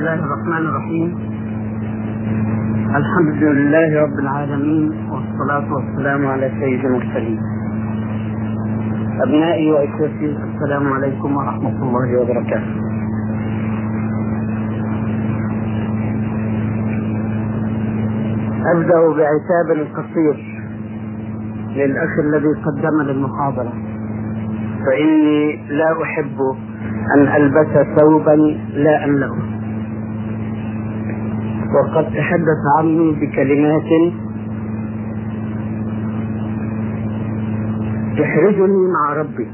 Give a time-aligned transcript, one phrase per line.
[0.00, 1.08] الله الرحمن الرحيم.
[2.96, 7.40] الحمد لله رب العالمين والصلاة والسلام على سيد المرسلين.
[9.22, 12.74] أبنائي وإخوتي السلام عليكم ورحمة الله وبركاته.
[18.72, 20.36] أبدأ بعتاب قصير
[21.76, 23.72] للأخ الذي قدم للمحاضرة.
[24.86, 26.38] فإني لا أحب
[27.16, 28.36] أن ألبس ثوبا
[28.74, 29.49] لا أملأه.
[31.74, 33.90] وقد تحدث عني بكلمات
[38.18, 39.48] تحرجني مع ربي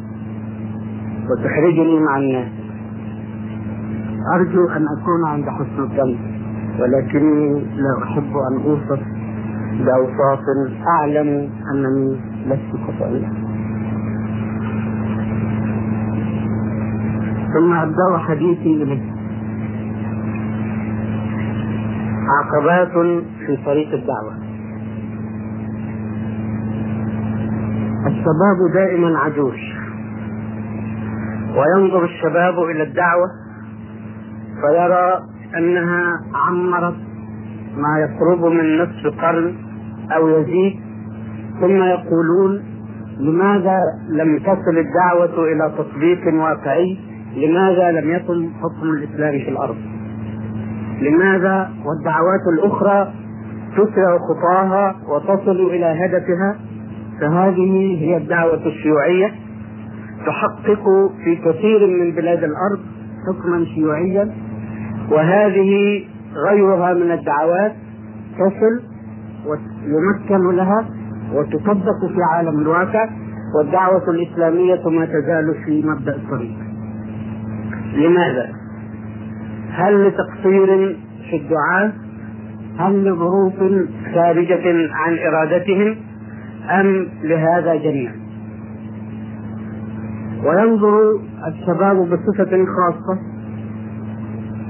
[1.30, 2.48] وتحرجني مع الناس.
[4.34, 6.16] أرجو أن أكون عند حسن الظن
[6.80, 9.01] ولكني لا أحب أن أوصف
[9.85, 10.41] بأوصاف
[10.87, 13.29] أعلم أنني لست كفائلا
[17.55, 19.16] ثم أبدأ حديثي إليه
[22.27, 22.93] عقبات
[23.46, 24.35] في طريق الدعوة.
[28.07, 29.59] الشباب دائما عجوز.
[31.57, 33.27] وينظر الشباب إلى الدعوة
[34.60, 35.21] فيرى
[35.59, 36.96] أنها عمرت
[37.77, 39.55] ما يقرب من نصف قرن
[40.16, 40.80] أو يزيد.
[41.61, 42.65] ثم يقولون
[43.18, 46.99] لماذا لم تصل الدعوة إلى تطبيق واقعي؟
[47.37, 49.77] لماذا لم يكن حكم الإسلام في الأرض؟
[51.01, 53.13] لماذا والدعوات الأخرى
[53.73, 56.57] تسرع خطاها وتصل إلى هدفها؟
[57.21, 59.33] فهذه هي الدعوة الشيوعية.
[60.27, 62.80] تحقق في كثير من بلاد الأرض
[63.29, 64.33] حكما شيوعيا
[65.11, 66.03] وهذه
[66.49, 67.72] غيرها من الدعوات
[68.34, 68.83] تصل
[69.47, 70.87] ويمكن لها
[71.33, 73.09] وتطبق في عالم الواقع
[73.59, 76.56] والدعوة الإسلامية ما تزال في مبدأ الطريق
[77.94, 78.53] لماذا؟
[79.70, 80.97] هل لتقصير
[81.31, 81.92] في الدعاء؟
[82.78, 83.54] هل لظروف
[84.14, 85.97] خارجة عن إرادتهم؟
[86.71, 88.15] أم لهذا جميعا؟
[90.44, 93.19] وينظر الشباب بصفة خاصة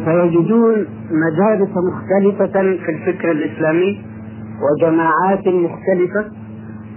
[0.04, 4.04] فيجدون مدارس مختلفة في الفكر الإسلامي
[4.62, 6.24] وجماعات مختلفة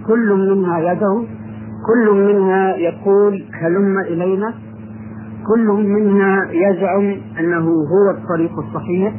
[0.06, 1.24] كل منها يدعو
[1.86, 4.54] كل منها يقول هلم إلينا
[5.46, 9.14] كل منها يزعم أنه هو الطريق الصحيح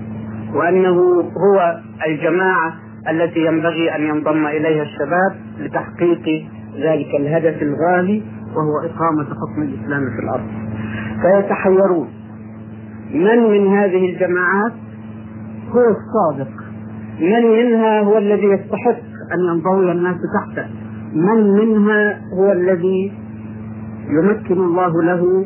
[0.56, 2.74] وأنه هو الجماعة
[3.10, 6.46] التي ينبغي أن ينضم إليها الشباب لتحقيق
[6.84, 8.24] ذلك الهدف الغالي
[8.56, 10.48] وهو إقامة حكم الإسلام في الأرض.
[11.22, 12.08] فيتحيرون.
[13.14, 14.72] من من هذه الجماعات؟
[15.72, 16.52] هو الصادق.
[17.20, 19.02] من منها هو الذي يستحق
[19.34, 20.70] أن ينضوي الناس تحته.
[21.16, 23.12] من منها هو الذي
[24.10, 25.46] يمكن الله له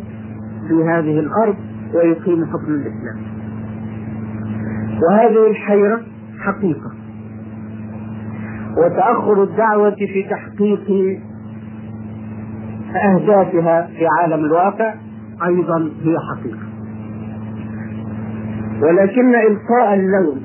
[0.68, 1.56] في هذه الأرض
[1.94, 3.18] ويقيم حكم الإسلام.
[5.04, 6.02] وهذه الحيرة
[6.40, 6.92] حقيقة.
[8.78, 11.20] وتأخر الدعوة في تحقيق
[12.96, 14.94] أهدافها في عالم الواقع
[15.46, 16.66] أيضا هي حقيقة.
[18.82, 20.42] ولكن إلقاء اللوم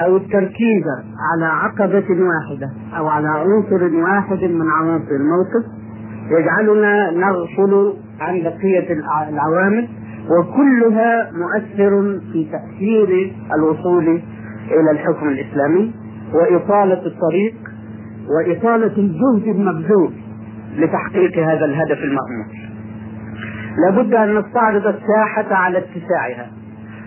[0.00, 0.84] أو التركيز
[1.32, 5.64] على عقبة واحدة أو على عنصر واحد من عناصر الموقف
[6.30, 8.92] يجعلنا نغفل عن بقية
[9.28, 9.88] العوامل
[10.30, 14.22] وكلها مؤثر في تأثير الوصول
[14.70, 15.94] إلى الحكم الإسلامي
[16.34, 17.54] وإطالة الطريق
[18.28, 20.12] وإطالة الجهد المبذول
[20.76, 22.46] لتحقيق هذا الهدف المأمول
[23.78, 26.50] لابد أن نستعرض الساحة على اتساعها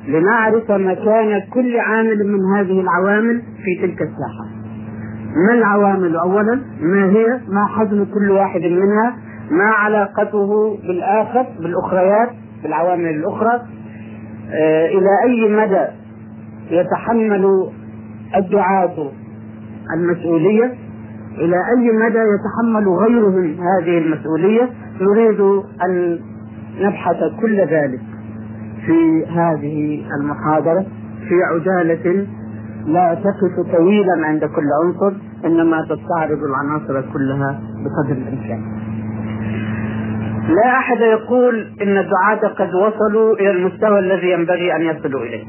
[0.08, 4.46] لنعرف مكان كل عامل من هذه العوامل في تلك الساحة.
[5.48, 9.16] ما العوامل أولا؟ ما هي؟ ما حجم كل واحد منها؟
[9.52, 12.30] ما علاقته بالآخر بالأخريات
[12.64, 13.62] بالعوامل الأخرى.
[14.52, 15.86] آه إلى أي مدى
[16.72, 17.70] يتحمل
[18.38, 19.12] الدعاة
[19.96, 20.74] المسؤولية؟
[21.38, 24.70] إلى أي مدى يتحمل غيرهم هذه المسؤولية؟
[25.02, 25.42] نريد
[25.86, 26.20] أن
[26.82, 28.00] نبحث كل ذلك
[28.86, 30.86] في هذه المحاضرة
[31.30, 32.28] في عجالة
[32.86, 38.81] لا تقف طويلا عند كل عنصر إنما تستعرض العناصر كلها بقدر الإمكان.
[40.52, 45.44] لا أحد يقول إن الدعاة قد وصلوا إلى المستوى الذي ينبغي أن يصلوا إليه.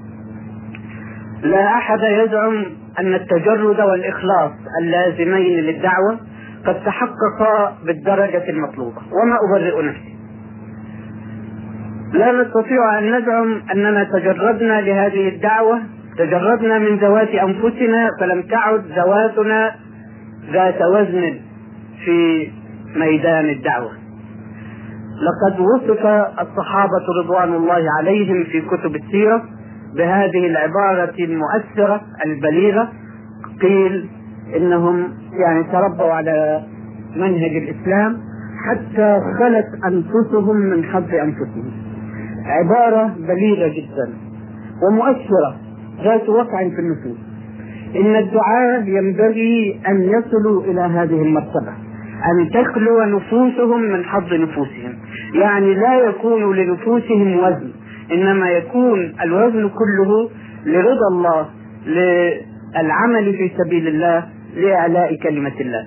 [1.43, 2.65] لا أحد يزعم
[2.99, 4.51] أن التجرد والإخلاص
[4.83, 6.21] اللازمين للدعوة
[6.67, 10.17] قد تحققا بالدرجة المطلوبة وما أبرئ نفسي.
[12.13, 15.81] لا نستطيع أن نزعم أننا تجردنا لهذه الدعوة
[16.19, 19.75] تجردنا من ذوات أنفسنا فلم تعد ذواتنا
[20.53, 21.41] ذات وزن
[22.05, 22.49] في
[22.97, 24.02] ميدان الدعوة.
[25.23, 26.07] لقد وصف
[26.41, 29.43] الصحابة رضوان الله عليهم في كتب السيرة
[29.97, 32.89] بهذه العبارة المؤثرة البليغة.
[33.63, 34.09] قيل
[34.57, 35.09] إنهم
[35.47, 36.63] يعني تربوا على
[37.17, 38.19] منهج الإسلام
[38.69, 41.73] حتى خلت أنفسهم من حظ أنفسهم.
[42.47, 44.13] عبارة بليغة جدا
[44.83, 45.57] ومؤثرة
[46.05, 47.19] ذات وقع في النفوس.
[47.97, 51.73] إن الدعاة ينبغي أن يصلوا إلى هذه المرتبة
[52.33, 54.92] أن تخلو نفوسهم من حظ نفوسهم.
[55.34, 57.70] يعني لا يكون لنفوسهم وزن
[58.12, 60.31] إنما يكون الوزن كله
[60.67, 61.46] لرضا الله
[61.87, 64.25] للعمل في سبيل الله
[64.56, 65.87] لإعلاء كلمة الله.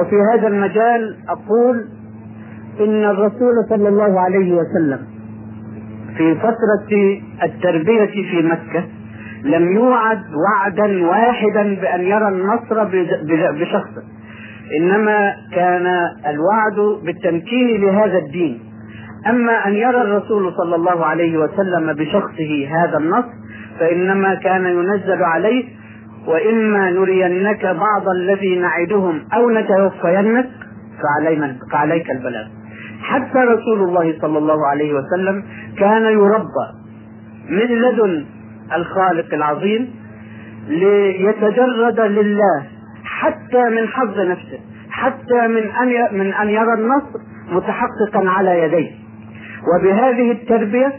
[0.00, 1.84] وفي هذا المجال أقول
[2.80, 4.98] إن الرسول صلى الله عليه وسلم
[6.16, 8.84] في فترة التربية في مكة
[9.44, 12.84] لم يوعد وعدا واحدا بأن يرى النصر
[13.52, 14.02] بشخصه.
[14.78, 15.86] إنما كان
[16.26, 18.60] الوعد بالتمكين لهذا الدين.
[19.26, 23.28] أما أن يرى الرسول صلى الله عليه وسلم بشخصه هذا النصر
[23.80, 25.64] فإنما كان ينزل عليه
[26.26, 30.48] وإما نرينك بعض الذي نعدهم أو نتوفينك
[31.72, 32.46] فعليك البلاغ.
[33.02, 35.44] حتى رسول الله صلى الله عليه وسلم
[35.78, 36.66] كان يربى
[37.48, 38.24] من لدن
[38.76, 39.90] الخالق العظيم
[40.68, 42.66] ليتجرد لله
[43.20, 47.18] حتى من حظ نفسه حتى من أن من أن يرى النصر
[47.52, 48.90] متحققا على يديه.
[49.70, 50.92] وبهذه التربية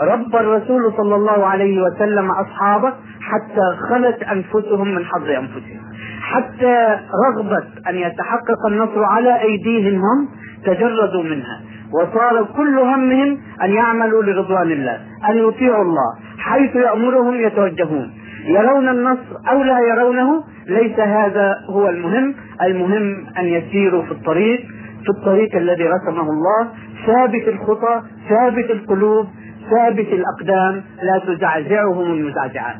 [0.00, 5.80] ربى الرسول صلى الله عليه وسلم أصحابه حتى خلت أنفسهم من حظ أنفسهم.
[6.22, 10.28] حتى رغبه أن يتحقق النصر على أيديهم هم
[10.64, 11.60] تجردوا منها.
[11.94, 18.10] وصار كل همهم أن يعملوا لرضوان الله أن يطيعوا الله حيث يأمرهم يتوجهون.
[18.44, 22.34] يرون النصر أو لا يرونه ليس هذا هو المهم.
[22.62, 24.60] المهم أن يسيروا في الطريق
[25.02, 26.68] في الطريق الذي رسمه الله.
[27.06, 29.26] ثابت الخطى ثابت القلوب
[29.70, 30.82] ثابت الأقدام.
[31.02, 32.76] لا تزعزعهم المزعزعات.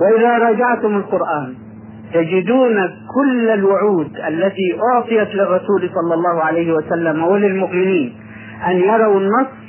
[0.00, 1.54] وإذا راجعتم القرآن
[2.14, 2.76] تجدون
[3.14, 8.14] كل الوعود التي أعطيت للرسول صلى الله عليه وسلم وللمؤمنين
[8.66, 9.63] أن يروا النصر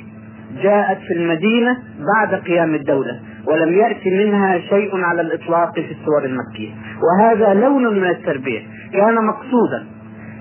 [0.62, 1.76] جاءت في المدينة
[2.14, 6.70] بعد قيام الدولة ولم يأت منها شيء على الإطلاق في السور المكية.
[7.02, 8.60] وهذا لون من التربية
[8.92, 9.86] كان مقصودا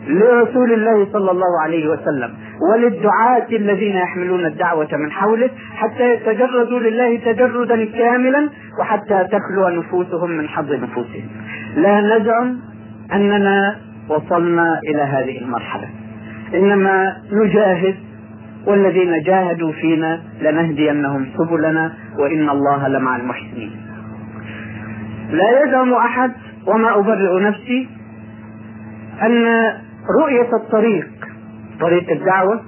[0.08, 2.34] لرسول الله صلى الله عليه وسلم
[2.72, 10.48] وللدعاة الذين يحملون الدعوة من حوله حتى يتجردوا لله تجردا كاملا وحتى تخلو نفوسهم من
[10.48, 11.24] حظ نفوسهم.
[11.76, 12.60] لا نزعم
[13.14, 13.76] أننا
[14.10, 15.88] وصلنا إلى هذه المرحلة.
[16.54, 17.96] إنما نجاهد
[18.68, 23.72] والذين جاهدوا فينا لنهدينهم سبلنا وإن الله لمع المحسنين.
[25.30, 26.32] لا يزعم أحد
[26.68, 27.90] وما أبرئ نفسي
[29.22, 29.46] أن
[30.22, 31.08] رؤية الطريق
[31.80, 32.62] طريق الدعوة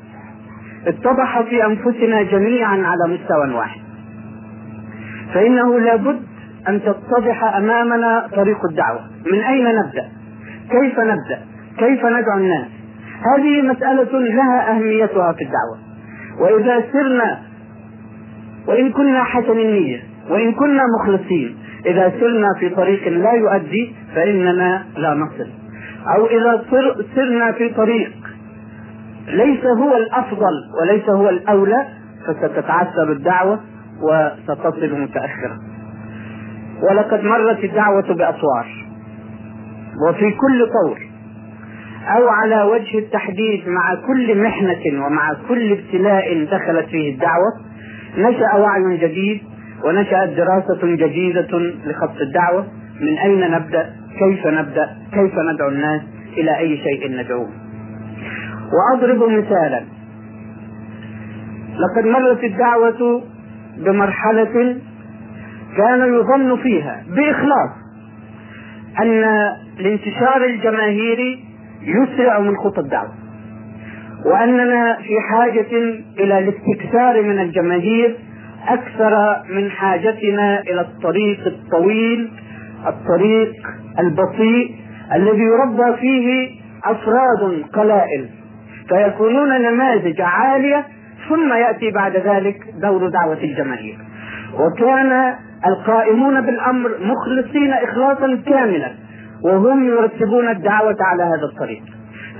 [0.88, 3.81] اتضح في أنفسنا جميعا على مستوى واحد.
[5.33, 6.21] فإنه لابد
[6.67, 9.01] أن تتضح أمامنا طريق الدعوة.
[9.31, 10.09] من أين نبدأ؟
[10.69, 11.41] كيف نبدأ؟
[11.77, 12.67] كيف ندعو الناس؟
[13.35, 15.87] هذه مسألة لها أهميتها في الدعوة.
[16.39, 17.39] وإذا سرنا
[18.68, 21.57] وإن كنا حسن النية وإن كنا مخلصين.
[21.86, 25.50] إذا سرنا في طريق لا يؤدي فإننا لا نصل.
[26.16, 26.66] أو إذا
[27.16, 28.12] سرنا في طريق
[29.28, 31.88] ليس هو الأفضل وليس هو الأولى
[32.28, 33.60] فستتعثر الدعوة
[34.01, 35.58] وستصل متأخرة
[36.89, 38.88] ولقد مرت الدعوة بأطوار.
[40.10, 41.06] وفي كل طور
[42.15, 47.51] أو على وجه التحديد مع كل محنة ومع كل ابتلاء دخلت فيه الدعوة
[48.17, 49.41] نشأ وعي جديد
[49.85, 52.67] ونشأت دراسة جديدة لخط الدعوة
[53.01, 56.01] من أين نبدأ؟ كيف نبدأ؟ كيف ندعو الناس
[56.37, 57.49] إلى أي شيء ندعوه؟
[58.73, 59.81] وأضرب مثالا.
[61.77, 63.23] لقد مرت الدعوة
[63.77, 64.77] بمرحلة
[65.77, 67.69] كان يظن فيها بإخلاص
[69.01, 69.23] أن
[69.79, 71.47] الانتشار الجماهيري
[71.81, 73.13] يسرع من خطى الدعوة.
[74.25, 75.72] وأننا في حاجة
[76.19, 78.15] إلى الاستكثار من الجماهير
[78.67, 82.31] أكثر من حاجتنا إلى الطريق الطويل
[82.88, 83.53] الطريق
[84.00, 84.75] البطيء
[85.13, 86.50] الذي يربى فيه
[86.84, 88.29] أفراد قلائل.
[88.89, 90.86] فيكونون نماذج عالية
[91.29, 93.98] ثم يأتي بعد ذلك دور دعوة الجماهير.
[94.53, 95.34] وكان
[95.67, 98.91] القائمون بالأمر مخلصين إخلاصا كاملا.
[99.44, 101.84] وهم يرتبون الدعوة على هذا الطريق.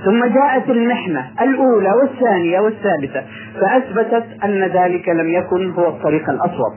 [0.04, 3.22] ثم جاءت المحنة الأولى والثانية والثالثة
[3.60, 6.72] فأثبتت أن ذلك لم يكن هو الطريق الأصوب.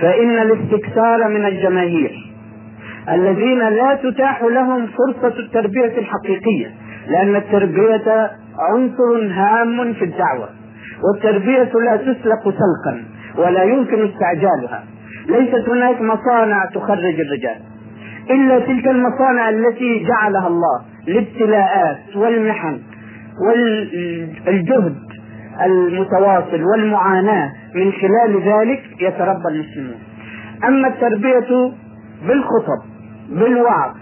[0.00, 2.30] فإن الاستكثار من الجماهير
[3.08, 6.70] الذين لا تتاح لهم فرصة التربية الحقيقية
[7.08, 10.48] لأن التربية عنصر هام في الدعوة
[11.04, 13.04] والتربية لا تسلق سلقا
[13.36, 14.84] ولا يمكن استعجالها.
[15.28, 17.69] ليست هناك مصانع تخرج الرجال.
[18.30, 22.80] إلا تلك المصانع التي جعلها الله للابتلاءات والمحن
[24.46, 24.96] والجهد
[25.64, 29.98] المتواصل والمعاناة من خلال ذلك يتربى المسلمون.
[30.64, 31.72] أما التربية
[32.28, 32.80] بالخطب
[33.30, 33.94] بالوعظ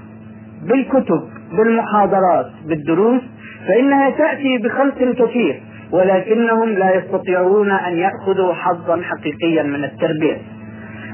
[0.62, 1.23] بالكتب
[1.56, 3.23] بالمحاضرات بالدروس
[3.68, 10.37] فإنها تأتي بخلق كثير ولكنهم لا يستطيعون أن يأخذوا حظا حقيقيا من التربية.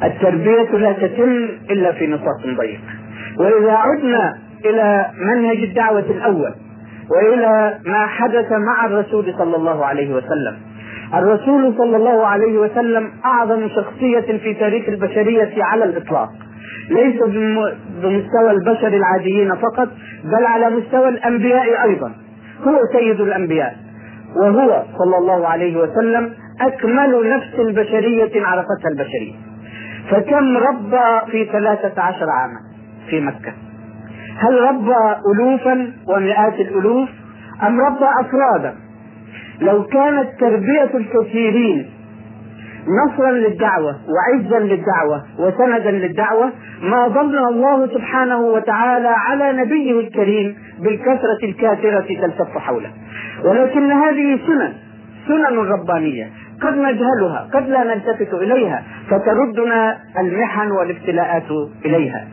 [0.02, 2.80] التربية لا تتم إلا في نطاق ضيق.
[3.38, 6.54] وإذا عدنا إلى منهج الدعوة الأول
[7.10, 10.56] وإلى ما حدث مع الرسول صلى الله عليه وسلم.
[11.14, 16.28] الرسول صلى الله عليه وسلم أعظم شخصية في تاريخ البشرية على الإطلاق.
[16.90, 17.22] ليس
[18.02, 19.88] بمستوى البشر العاديين فقط
[20.24, 22.12] بل على مستوى الأنبياء أيضا.
[22.66, 23.76] هو سيد الأنبياء
[24.42, 29.34] وهو صلى الله عليه وسلم أكمل نفس بشرية عرفتها البشرية.
[30.10, 32.73] فكم ربى في ثلاثة عشر عاما؟
[33.10, 33.52] في مكة.
[34.36, 37.08] هل ربى ألوفا ومئات الألوف؟
[37.62, 38.74] أم ربى أفرادا؟
[39.60, 41.90] لو كانت تربية الكثيرين
[43.06, 51.38] نصرا للدعوة وعزا للدعوة وسندا للدعوة ما ظن الله سبحانه وتعالى على نبيه الكريم بالكثرة
[51.44, 52.90] الكاثرة تلتف حوله.
[53.44, 54.72] ولكن هذه سنن
[55.28, 56.30] سنن ربانية
[56.62, 61.50] قد نجهلها قد لا نلتفت إليها فتردنا المحن والابتلاءات
[61.84, 62.26] إليها.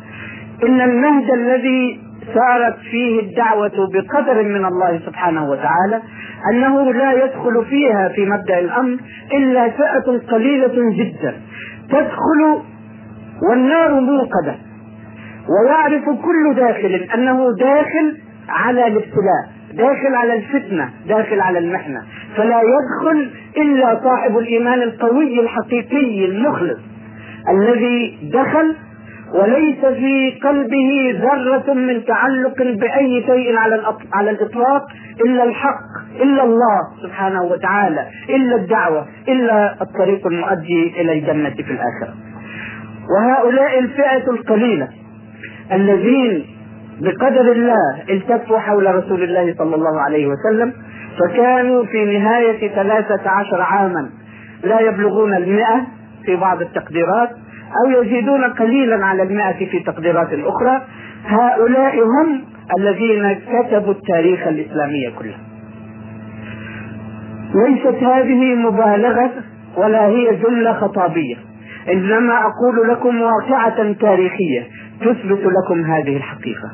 [0.64, 2.00] إن النهج الذي
[2.34, 6.02] سارت فيه الدعوة بقدر من الله سبحانه وتعالى
[6.52, 8.98] أنه لا يدخل فيها في مبدأ الأمر
[9.34, 11.36] إلا فئة قليلة جدا.
[11.90, 12.62] تدخل
[13.50, 14.56] والنار موقدة.
[15.50, 18.18] ويعرف كل داخل أنه داخل
[18.50, 22.02] على الابتلاء داخل على الفتنة داخل على المحنة.
[22.38, 26.80] فلا يدخل إلا صاحب الإيمان القوي الحقيقي المخلص
[27.50, 28.76] الذي دخل
[29.34, 33.82] وليس في قلبه ذرة من تعلق بأي شيء على
[34.14, 34.84] على الإطلاق
[35.26, 35.84] إلا الحق
[36.22, 42.14] إلا الله سبحانه وتعالى إلا الدعوة إلا الطريق المؤدي إلى الجنة في الآخرة.
[43.16, 44.88] وهؤلاء الفئة القليلة
[45.72, 46.46] الذين
[47.02, 50.74] بقدر الله التفوا حول رسول الله صلى الله عليه وسلم
[51.20, 54.10] فكانوا في نهاية ثلاثة عشر عاما
[54.64, 55.82] لا يبلغون المئة
[56.26, 57.30] في بعض التقديرات
[57.80, 60.82] أو يزيدون قليلا على المئة في تقديرات أخرى
[61.26, 62.42] هؤلاء هم
[62.80, 65.36] الذين كتبوا التاريخ الإسلامي كله.
[67.56, 69.32] ليست هذه مبالغة
[69.78, 71.36] ولا هي جملة خطابية.
[71.92, 74.68] إنما أقول لكم واقعة تاريخية
[75.02, 76.70] تثبت لكم هذه الحقيقة.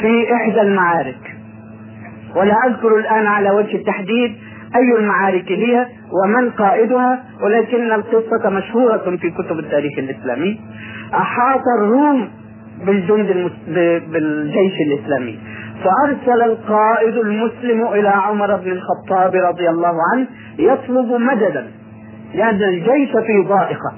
[0.00, 1.36] في إحدى المعارك
[2.36, 4.36] ولا أذكر الآن على وجه التحديد
[4.76, 10.60] أي المعارك هي ومن قائدها ولكن القصة مشهورة في كتب التاريخ الإسلامي.
[11.14, 12.28] أحاط الروم
[12.86, 13.52] بالجند المس...
[14.12, 15.38] بالجيش الإسلامي.
[15.84, 20.26] فأرسل القائد المسلم إلى عمر بن الخطاب رضي الله عنه
[20.58, 21.66] يطلب مددا.
[22.34, 23.92] لأن الجيش في ضائقة.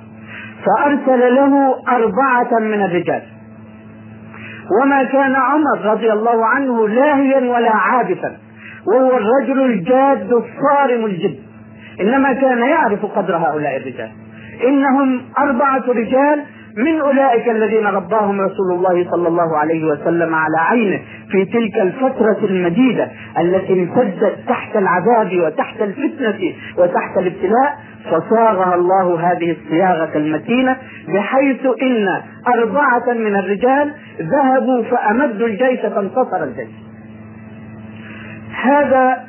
[0.67, 3.23] فأرسل له أربعة من الرجال.
[4.83, 8.37] وما كان عمر رضي الله عنه لاهيا ولا عابثا.
[8.87, 11.39] وهو الرجل الجاد الصارم الجد.
[12.01, 14.11] إنما كان يعرف قدر هؤلاء الرجال.
[14.69, 16.43] إنهم أربعة رجال
[16.77, 22.39] من أولئك الذين رباهم رسول الله صلى الله عليه وسلم على عينه في تلك الفترة
[22.45, 23.09] المديدة
[23.39, 27.79] التي امتدت تحت العذاب وتحت الفتنة وتحت الابتلاء.
[28.05, 30.77] فصاغها الله هذه الصياغة المتينة
[31.09, 32.09] بحيث إن
[32.55, 36.90] أربعة من الرجال ذهبوا فأمدوا الجيش فانتصر الجيش.
[38.63, 39.25] هذا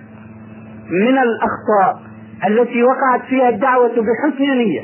[0.90, 2.02] من الأخطاء
[2.48, 4.82] التي وقعت فيها الدعوة بحسن نية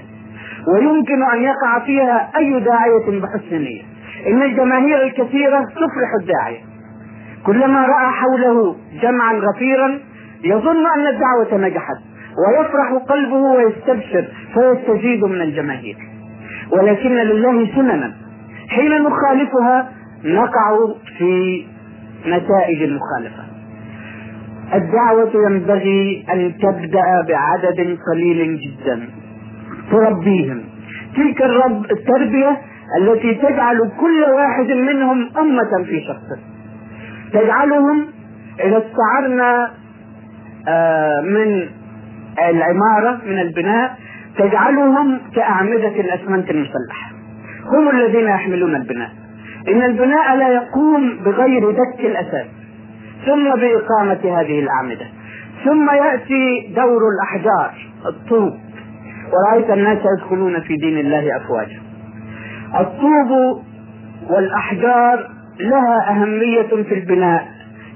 [0.74, 3.82] ويمكن أن يقع فيها أي داعية بحسن نية.
[4.28, 6.60] إن الجماهير الكثيرة تفرح الداعيه
[7.46, 10.00] كلما رأى حوله جمعا غفيرا
[10.44, 11.98] يظن أن الدعوة نجحت
[12.48, 15.98] ويفرح قلبه ويستبشر فيستزيد من الجماهير.
[16.72, 18.14] ولكن لله سننا.
[18.70, 19.92] حين نخالفها
[20.24, 20.78] نقع
[21.18, 21.66] في
[22.26, 23.44] نتائج المخالفه
[24.74, 29.10] الدعوة ينبغي أن تبدأ بعدد قليل جدا.
[29.92, 30.64] تربيهم.
[31.16, 32.58] تلك الرب التربية
[33.02, 36.42] التي تجعل كل واحد منهم أمة في شخصه
[37.34, 38.08] تجعلهم
[38.60, 39.72] إذا استعرنا
[40.68, 41.70] آه، من
[42.50, 43.98] العمارة من البناء
[44.38, 47.12] تجعلهم كأعمدة الأسمنت المسلحة.
[47.74, 49.10] هم الذين يحملون البناء.
[49.68, 52.48] إن البناء لا يقوم بغير دك الأساس.
[53.26, 55.06] ثم بإقامة هذه الأعمدة.
[55.66, 57.74] ثم يأتي دور الأحجار
[58.06, 58.54] الطوب.
[59.34, 61.82] ورأيت الناس يدخلون في دين الله أفواجا.
[62.80, 63.62] الطوب
[64.30, 67.48] والأحجار لها أهمية في البناء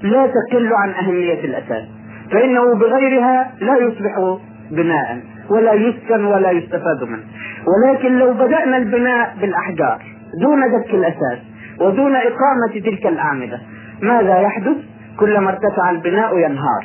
[0.02, 1.84] لا تقل عن أهمية الأساس.
[2.32, 4.38] فإنه بغيرها لا يصبح
[4.70, 7.24] بناء ولا يسكن ولا يستفاد منه.
[7.66, 10.02] ولكن لو بدأنا البناء بالأحجار
[10.40, 11.38] دون دك الأساس
[11.80, 13.60] ودون إقامة تلك الأعمدة
[14.02, 14.76] ماذا يحدث؟
[15.20, 16.84] كلما ارتفع البناء ينهار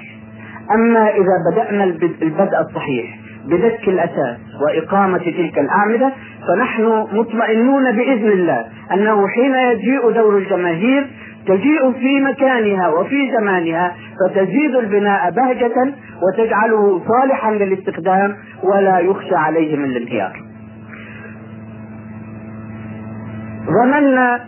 [0.75, 6.13] أما إذا بدأنا البدء الصحيح بدك الأساس وإقامة تلك الأعمدة
[6.47, 11.07] فنحن مطمئنون بإذن الله أنه حين يجيء دور الجماهير
[11.47, 15.93] تجيء في مكانها وفي زمانها فتزيد البناء بهجة
[16.23, 20.41] وتجعله صالحا للاستخدام ولا يخشى عليه من الانهيار.
[23.65, 24.39] ظننا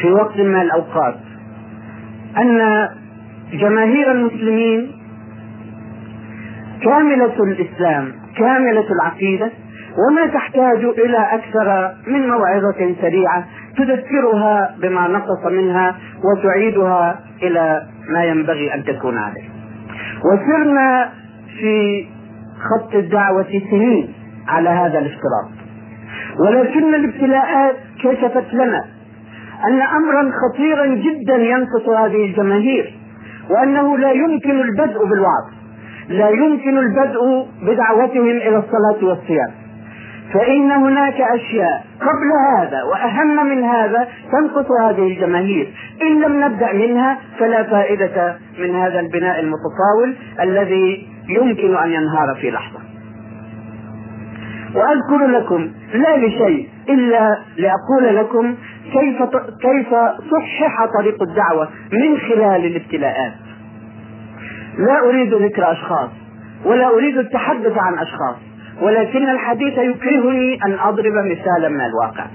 [0.00, 1.14] في وقت من الأوقات
[2.38, 2.88] أن
[3.52, 4.90] جماهير المسلمين
[6.82, 9.50] كاملة الإسلام كاملة العقيدة
[9.98, 13.44] وما تحتاج إلى أكثر من موعظة سريعة
[13.76, 19.48] تذكرها بما نقص منها وتعيدها إلى ما ينبغي أن تكون عليه.
[20.24, 21.10] وسرنا
[21.60, 22.06] في
[22.58, 24.14] خط الدعوة سنين
[24.48, 25.50] على هذا الافتراض.
[26.40, 28.84] ولكن الابتلاءات كشفت لنا
[29.66, 32.94] أن أمرا خطيرا جدا ينقص هذه الجماهير
[33.50, 35.44] وأنه لا يمكن البدء بالوعظ
[36.08, 39.50] لا يمكن البدء بدعوتهم إلى الصلاة والصيام.
[40.34, 45.74] فإن هناك أشياء قبل هذا وأهم من هذا تنقص هذه الجماهير.
[46.02, 52.50] إن لم نبدأ منها فلا فائدة من هذا البناء المتطاول الذي يمكن أن ينهار في
[52.50, 52.78] لحظة.
[54.74, 58.54] وأذكر لكم لا لشيء إلا لأقول لكم
[58.92, 59.22] كيف
[59.62, 59.88] كيف
[60.30, 63.32] صحح طريق الدعوة من خلال الابتلاءات؟
[64.78, 66.10] لا أريد ذكر أشخاص
[66.64, 68.36] ولا أريد التحدث عن أشخاص
[68.82, 72.26] ولكن الحديث يكرهني أن أضرب مثالا من الواقع.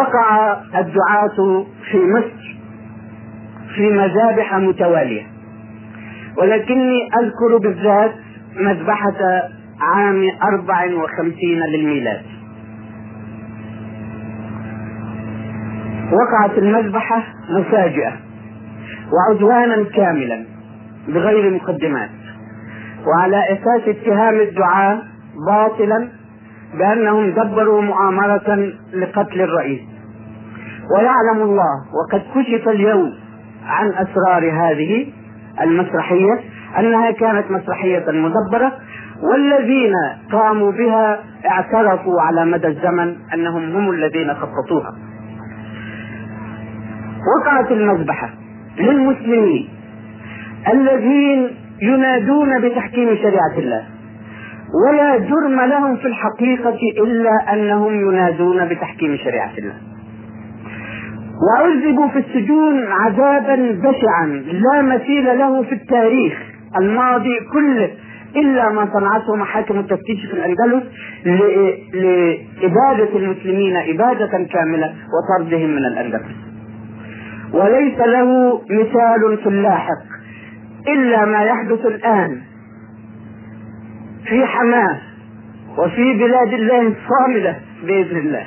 [0.00, 2.56] وقع الدعاة في مصر
[3.74, 5.26] في مذابح متوالية
[6.36, 8.14] ولكني أذكر بالذات
[8.56, 9.42] مذبحة
[9.80, 12.37] عام أربع وخمسين للميلاد.
[16.12, 18.12] وقعت المذبحة مفاجئة
[19.12, 20.44] وعدوانا كاملا
[21.08, 22.10] بغير مقدمات
[23.06, 25.02] وعلى إساس اتهام الدعاة
[25.46, 26.08] باطلا
[26.78, 29.80] بأنهم دبروا مؤامرة لقتل الرئيس.
[30.96, 33.14] ويعلم الله وقد كشف اليوم
[33.66, 35.06] عن أسرار هذه
[35.60, 36.40] المسرحية
[36.78, 38.72] أنها كانت مسرحية مدبرة
[39.22, 39.92] والذين
[40.32, 44.94] قاموا بها اعترفوا على مدى الزمن أنهم هم الذين خططوها.
[47.40, 48.30] وقعت المذبحة
[48.78, 49.68] للمسلمين
[50.72, 51.50] الذين
[51.82, 53.84] ينادون بتحكيم شريعة الله.
[54.86, 59.74] ولا جرم لهم في الحقيقة إلا أنهم ينادون بتحكيم شريعة الله.
[61.48, 66.32] وعذبوا في السجون عذابا بشعا لا مثيل له في التاريخ
[66.80, 67.90] الماضي كله
[68.36, 70.82] إلا ما صنعته محاكم التفتيش في الأندلس
[71.94, 76.47] لإبادة المسلمين إبادة كاملة وطردهم من الأندلس.
[77.52, 80.04] وليس له مثال في اللاحق
[80.88, 82.40] إلا ما يحدث الآن
[84.28, 84.98] في حماة
[85.78, 87.56] وفي بلاد الله الصامدة
[87.86, 88.46] بإذن الله.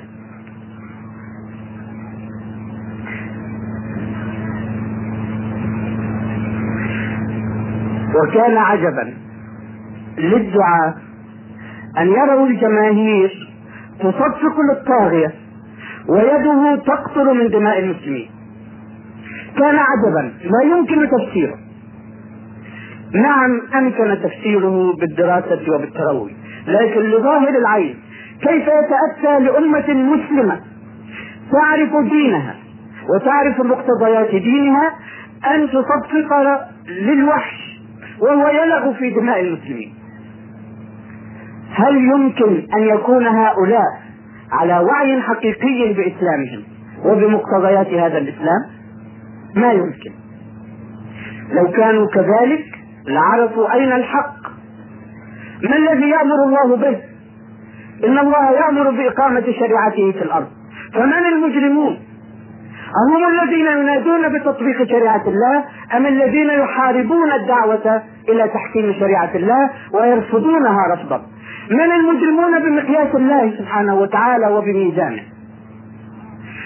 [8.16, 9.14] وكان عجبا
[10.18, 10.96] للدعاة
[11.98, 13.50] أن يروا الجماهير
[14.00, 15.32] تصفق للطاغية
[16.08, 18.30] ويده تقطر من دماء المسلمين.
[19.58, 20.34] كان عجبا.
[20.44, 21.58] لا يمكن تفسيره.
[23.14, 26.36] نعم أمكن تفسيره بالدراسة وبالتروي
[26.68, 27.96] لكن لظاهر العين
[28.42, 30.60] كيف يتأتى لأمة مسلمة
[31.52, 32.56] تعرف دينها
[33.10, 34.94] وتعرف مقتضيات دينها
[35.56, 37.80] أن تصفق للوحش
[38.20, 39.94] وهو يلغ في دماء المسلمين؟
[41.72, 44.02] هل يمكن أن يكون هؤلاء
[44.52, 46.64] على وعي حقيقي بإسلامهم
[47.06, 48.81] وبمقتضيات هذا الإسلام؟
[49.56, 50.12] ما يمكن.
[51.52, 52.66] لو كانوا كذلك
[53.08, 54.42] لعرفوا أين الحق.
[55.64, 56.98] ما الذي يأمر الله به؟
[58.08, 60.48] إن الله يأمر بإقامة شريعته في الأرض.
[60.94, 62.00] فمن المجرمون؟
[62.92, 65.64] أهم الذين ينادون بتطبيق شريعة الله
[65.98, 71.22] أم الذين يحاربون الدعوة إلى تحكيم شريعة الله ويرفضونها رفضا؟
[71.70, 75.22] من المجرمون بمقياس الله سبحانه وتعالى وبميزانه؟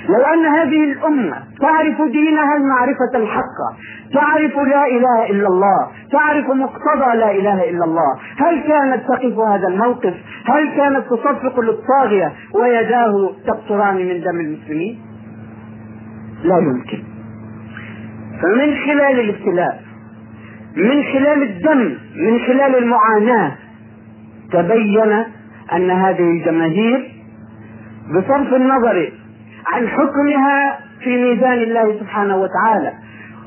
[0.10, 3.70] لو أن هذه الأمة تعرف دينها المعرفة الحقة
[4.14, 9.68] تعرف لا إله إلا الله تعرف مقتضى لا إله إلا الله هل كانت تقف هذا
[9.68, 10.14] الموقف؟
[10.46, 15.00] هل كانت تصفق للطاغية ويداه تقطران من دم المسلمين؟
[16.44, 17.04] لا يمكن.
[18.42, 19.82] فمن خلال الابتلاء
[20.78, 23.52] من خلال الدم من خلال المعاناة
[24.52, 25.12] تبين
[25.74, 27.12] أن هذه الجماهير
[28.10, 29.12] بصرف النظر
[29.74, 32.94] عن حكمها في ميزان الله سبحانه وتعالى.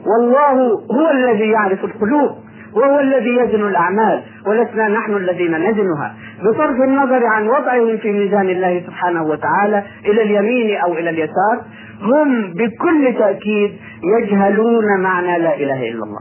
[0.07, 2.31] والله هو الذي يعرف القلوب
[2.75, 6.15] وهو الذي يزن الأعمال ولسنا نحن الذين نزنها.
[6.45, 11.63] بصرف النظر عن وضعهم في ميزان الله سبحانه وتعالى إلى اليمين أو إلى اليسار
[12.03, 13.73] هم بكل تأكيد
[14.19, 16.21] يجهلون معنى لا إله إلا الله.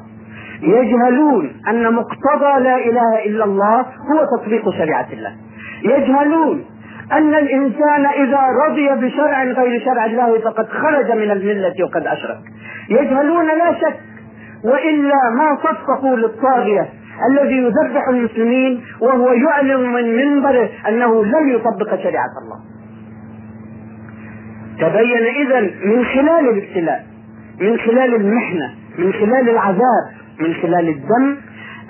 [0.62, 5.32] يجهلون أن مقتضى لا إله إلا الله هو تطبيق شريعة الله.
[5.84, 6.66] يجهلون
[7.12, 12.40] أن الإنسان إذا رضي بشرع غير شرع الله فقد خرج من الملة وقد أشرك.
[12.90, 14.00] يجهلون لا شك
[14.64, 16.90] وإلا ما صفقوا للطاغية
[17.32, 22.60] الذي يذبح المسلمين وهو يعلن من منبره أنه لم يطبق شريعة الله.
[24.80, 27.06] تبين إذا من خلال الابتلاء
[27.62, 30.06] من خلال المحنة من خلال العذاب
[30.40, 31.38] من خلال الدم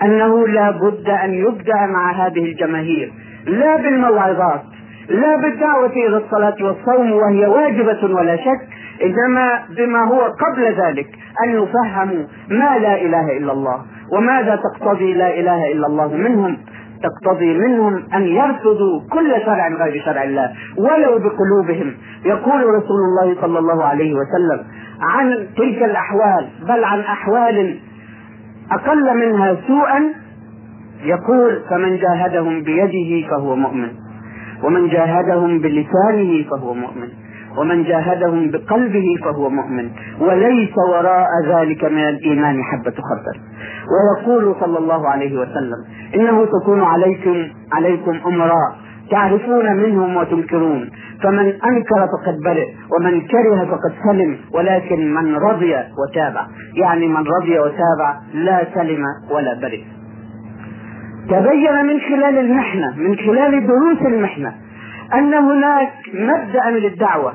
[0.04, 3.14] أنه لا بد أن يبدأ مع هذه الجماهير.
[3.48, 4.64] لا بالموعظات
[5.10, 8.68] لا بالدعوة إلى الصلاة والصوم وهي واجبة ولا شك
[9.04, 11.08] إنما بما هو قبل ذلك
[11.44, 13.82] أن يفهموا ما لا إله إلا الله
[14.14, 16.58] وماذا تقتضي لا إله إلا الله منهم؟
[17.04, 21.94] تقتضي منهم أن يرفضوا كل شرع غير شرع الله ولو بقلوبهم.
[22.26, 24.66] يقول رسول الله صلى الله عليه وسلم
[25.02, 27.80] عن تلك الأحوال بل عن أحوال
[28.72, 30.04] أقل منها سوءا
[31.04, 33.90] يقول فمن جاهدهم بيده فهو مؤمن.
[34.64, 37.10] ومن جاهدهم بلسانه فهو مؤمن.
[37.58, 39.90] ومن جاهدهم بقلبه فهو مؤمن.
[40.20, 43.38] وليس وراء ذلك من الإيمان حبة خردل.
[43.92, 45.80] ويقول صلى الله عليه وسلم
[46.16, 48.70] إنه تكون عليكم عليكم أمراء
[49.12, 50.90] تعرفون منهم وتنكرون.
[51.24, 52.68] فمن أنكر فقد برئ
[52.98, 59.54] ومن كره فقد سلم ولكن من رضي وتابع يعني من رضي وتابع لا سلم ولا
[59.62, 59.82] برئ
[61.30, 64.54] تبين من خلال المحنة من خلال دروس المحنة.
[65.14, 67.34] أن هناك مبدأ للدعوة.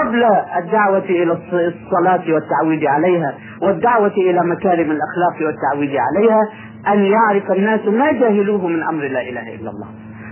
[0.00, 0.24] قبل
[0.58, 6.40] الدعوة إلى الصلاة والتعويد عليها والدعوة إلى مكارم الأخلاق والتعويد عليها
[6.88, 9.88] أن يعرف الناس ما جاهلوه من أمر لا إله إلا الله.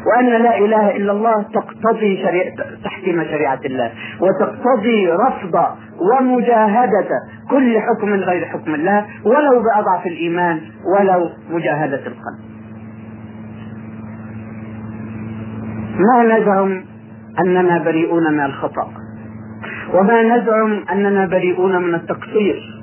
[0.07, 5.67] وأن لا إله إلا الله تقتضي شريعة تحكيم شريعة الله وتقتضي رفض
[6.01, 7.09] ومجاهدة
[7.51, 10.61] كل حكم غير حكم الله ولو بأضعف الإيمان
[10.95, 12.58] ولو مجاهدة القلب.
[15.99, 16.85] ما نزعم
[17.41, 18.89] أننا بريئون من الخطأ
[19.95, 22.79] وما نزعم أننا بريئون من التقصير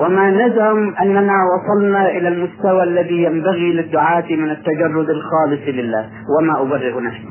[0.00, 7.00] وما نزعم أننا وصلنا إلى المستوى الذي ينبغي للدعاة من التجرد الخالص لله وما أبرئ
[7.00, 7.28] نفسي.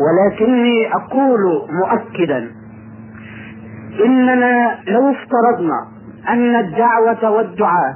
[0.00, 1.40] ولكني أقول
[1.82, 2.50] مؤكدا
[4.04, 5.78] إننا لو افترضنا
[6.28, 7.94] أن الدعوة والدعاة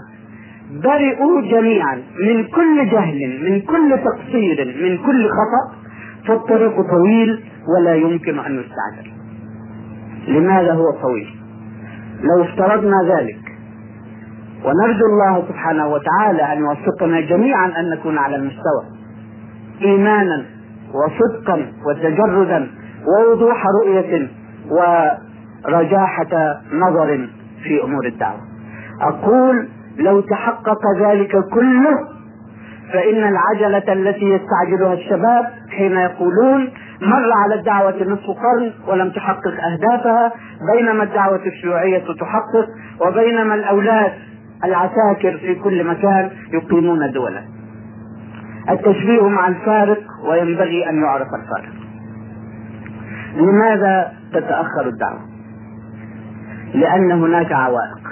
[0.85, 5.84] برئوا جميعا من كل جهل من كل تقصير من كل خطأ
[6.29, 7.45] فالطريق طويل
[7.77, 9.11] ولا يمكن أن يستعجل
[10.29, 11.29] لماذا هو طويل؟
[12.21, 13.39] لو افترضنا ذلك
[14.65, 18.85] ونرجو الله سبحانه وتعالى أن يوفقنا جميعا أن نكون على المستوى
[19.83, 20.45] إيمانا
[20.95, 22.71] وصدقا وتجردا
[23.07, 24.29] ووضوح رؤية
[24.71, 27.29] ورجاحة نظر
[27.63, 28.41] في أمور الدعوة.
[29.01, 32.14] أقول لو تحقق ذلك كله
[32.95, 40.33] فإن العجلة التي يستعجلها الشباب حين يقولون مر على الدعوة نصف قرن ولم تحقق أهدافها
[40.75, 42.69] بينما الدعوة الشيوعية تحقق
[43.07, 44.13] وبينما الأولاد
[44.65, 47.43] العساكر في كل مكان يقيمون دولا
[48.71, 51.75] التشبيه مع الفارق وينبغي أن يعرف الفارق.
[53.37, 55.21] لماذا تتأخر الدعوة؟
[56.75, 58.05] لأن هناك عوائق.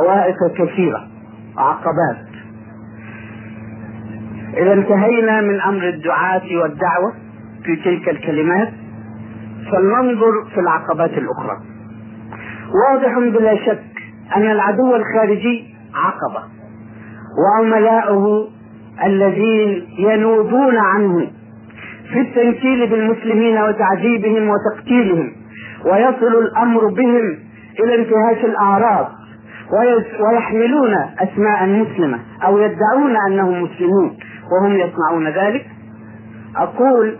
[0.00, 1.08] عوائق كثيرة
[1.56, 2.31] عقبات.
[4.56, 7.12] إذا انتهينا من أمر الدعاة والدعوة
[7.64, 8.68] في تلك الكلمات
[9.72, 11.56] فلننظر في العقبات الأخرى.
[12.88, 13.82] واضح بلا شك
[14.36, 16.42] أن العدو الخارجي عقبة
[17.38, 18.48] وعملاؤه
[19.04, 21.30] الذين ينوبون عنه
[22.12, 25.32] في التنكيل بالمسلمين وتعذيبهم وتقتيلهم
[25.84, 27.38] ويصل الأمر بهم
[27.80, 29.08] إلى انتهاك الأعراض
[30.20, 34.16] ويحملون أسماء مسلمة أو يدعون أنهم مسلمون.
[34.52, 35.66] وهم يصنعون ذلك.
[36.56, 37.16] أقول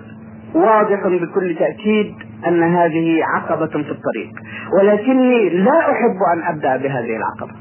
[0.55, 2.15] واضح بكل تأكيد
[2.47, 4.31] أن هذه عقبة في الطريق
[4.79, 7.53] ولكني لا أحب أن أبدأ بهذه العقبة.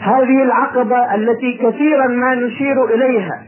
[0.00, 3.42] هذه العقبة التي كثيرا ما نشير إليها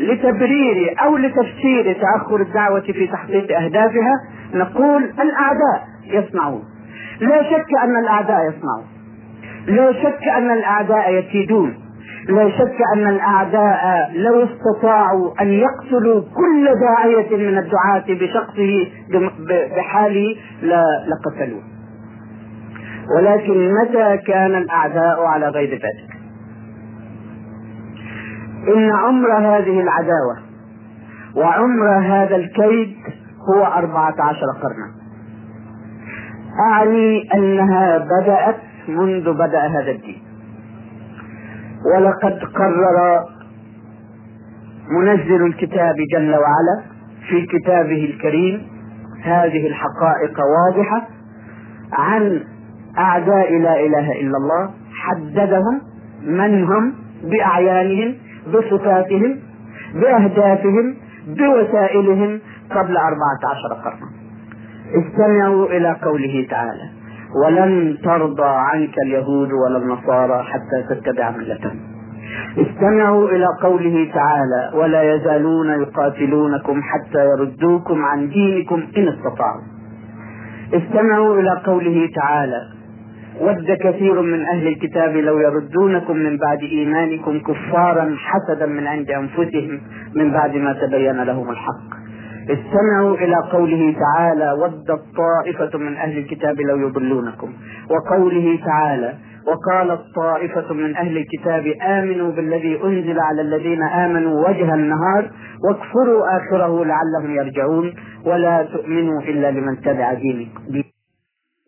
[0.00, 4.12] لتبرير أو لتفسير تأخر الدعوة في تحقيق أهدافها
[4.54, 6.62] نقول الأعداء يصنعون.
[7.20, 8.84] لا شك أن الأعداء يصنعون.
[9.66, 11.74] لا شك أن الأعداء يكيدون.
[12.28, 18.86] لا شك أن الأعداء لو استطاعوا أن يقتلوا كل داعية من الدعاة بشخصه
[19.76, 20.36] بحاله
[21.06, 21.62] لقتلوه.
[23.16, 26.16] ولكن متى كان الأعداء على غير ذلك؟
[28.76, 30.36] إن عمر هذه العداوة
[31.36, 32.96] وعمر هذا الكيد
[33.54, 34.90] هو أربعة عشر قرنا.
[36.70, 38.56] أعني أنها بدأت
[38.88, 40.25] منذ بدأ هذا الدين.
[41.84, 43.24] ولقد قرر
[44.90, 46.82] منزل الكتاب جل وعلا
[47.28, 48.66] في كتابه الكريم
[49.22, 51.08] هذه الحقائق واضحة
[51.92, 52.40] عن
[52.98, 55.80] أعداء لا إله إلا الله حددهم
[56.22, 58.14] من هم بأعيانهم
[58.46, 59.38] بصفاتهم
[59.94, 64.10] بأهدافهم بوسائلهم قبل أربعة عشر قرنا.
[64.94, 66.95] استمعوا إلى قوله تعالى.
[67.44, 71.80] ولن ترضى عنك اليهود ولا النصارى حتى تتبع ملتهم.
[72.58, 79.62] استمعوا إلى قوله تعالى ولا يزالون يقاتلونكم حتى يردوكم عن دينكم إن استطاعوا.
[80.74, 82.62] استمعوا إلى قوله تعالى
[83.40, 89.80] ود كثير من أهل الكتاب لو يردونكم من بعد إيمانكم كفارا حسدا من عند أنفسهم
[90.14, 92.05] من بعد ما تبين لهم الحق.
[92.50, 97.52] استمعوا إلى قوله تعالى ودت طائفة من أهل الكتاب لو يضلونكم.
[97.90, 99.14] وقوله تعالى
[99.46, 105.30] وقالت طائفة من أهل الكتاب آمنوا بالذي أنزل على الذين آمنوا وجه النهار
[105.64, 107.94] واكفروا آخره لعلهم يرجعون
[108.26, 110.50] ولا تؤمنوا إلا لمن تبع دينكم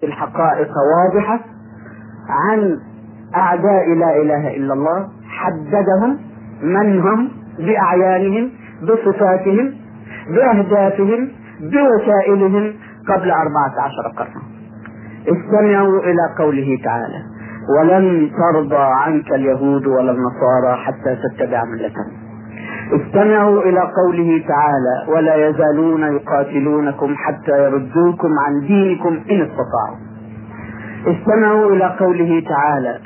[0.04, 1.40] الحقائق واضحة
[2.28, 2.78] عن
[3.34, 6.18] أعداء لا إله إلا الله حددهم
[6.62, 8.50] من هم بأعيانهم
[8.82, 9.74] بصفاتهم
[10.34, 11.28] بأهدافهم
[11.60, 12.72] بوسائلهم
[13.08, 14.42] قبل أربعة عشر قرنا
[15.28, 17.22] استمعوا إلى قوله تعالى
[17.78, 22.12] ولن ترضى عنك اليهود ولا النصارى حتى تتبع ملتهم.
[23.00, 29.98] استمعوا إلى قوله تعالى ولا يزالون يقاتلونكم حتى يردوكم عن دينكم إن استطاعوا.
[31.06, 32.98] استمعوا إلى قوله تعالى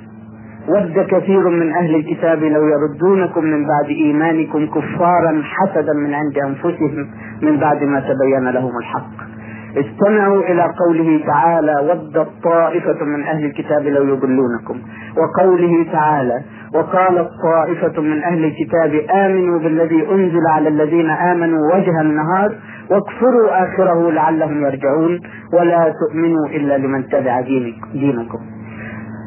[0.69, 7.07] ود كثير من أهل الكتاب لو يردونكم من بعد إيمانكم كفارا حسدا من عند أنفسهم
[7.43, 9.33] من بعد ما تبين لهم الحق.
[9.77, 14.79] استمعوا إلى قوله تعالى ودت طائفة من أهل الكتاب لو يضلونكم
[15.19, 16.41] وقوله تعالى
[16.75, 22.55] وقالت طائفة من أهل الكتاب آمنوا بالذي أنزل على الذين آمنوا وجه النهار
[22.91, 25.21] واكفروا آخره لعلهم يرجعون
[25.53, 27.41] ولا تؤمنوا إلا لمن تبع
[27.93, 28.39] دينكم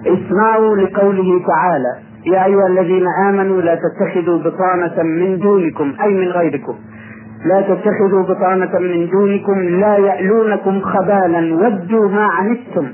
[0.06, 6.76] اسمعوا لقوله تعالى يا أيها الذين آمنوا لا تتخذوا بطانة من دونكم أي من غيركم.
[7.46, 12.88] لا تتخذوا بطانة من دونكم لا يألونكم خبالا ودوا ما عنتم.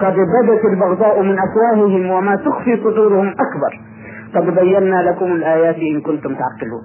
[0.00, 3.80] قد بدت البغضاء من أفواههم وما تخفي صدورهم أكبر.
[4.34, 6.82] قد بينا لكم الآيات إن كنتم تعقلون.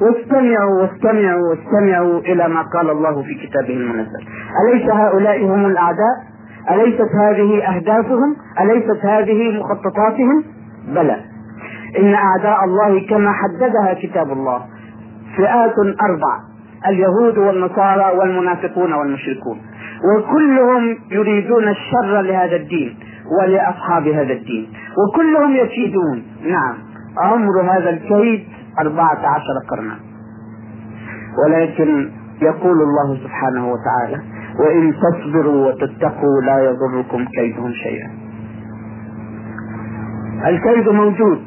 [0.00, 4.22] واستمعوا واستمعوا واستمعوا إلى ما قال الله في كتابه المنزل.
[4.62, 6.31] أليس هؤلاء هم الأعداء؟
[6.70, 10.44] أليست هذه أهدافهم؟ أليست هذه مخططاتهم؟
[10.88, 11.16] بلى.
[11.98, 14.62] إن أعداء الله كما حددها كتاب الله
[15.36, 16.38] فئات أربع
[16.88, 19.58] اليهود والنصارى والمنافقون والمشركون.
[20.16, 22.96] وكلهم يريدون الشر لهذا الدين
[23.38, 24.68] ولأصحاب هذا الدين.
[24.98, 26.74] وكلهم يكيدون نعم
[27.18, 28.44] عمر هذا الكيد
[28.80, 29.94] أربعة عشر قرنا.
[31.46, 32.10] ولكن
[32.42, 34.22] يقول الله سبحانه وتعالى
[34.60, 38.10] وإن تصبروا وتتقوا لا يضركم كيدهم شيئا.
[40.46, 41.42] الكيد موجود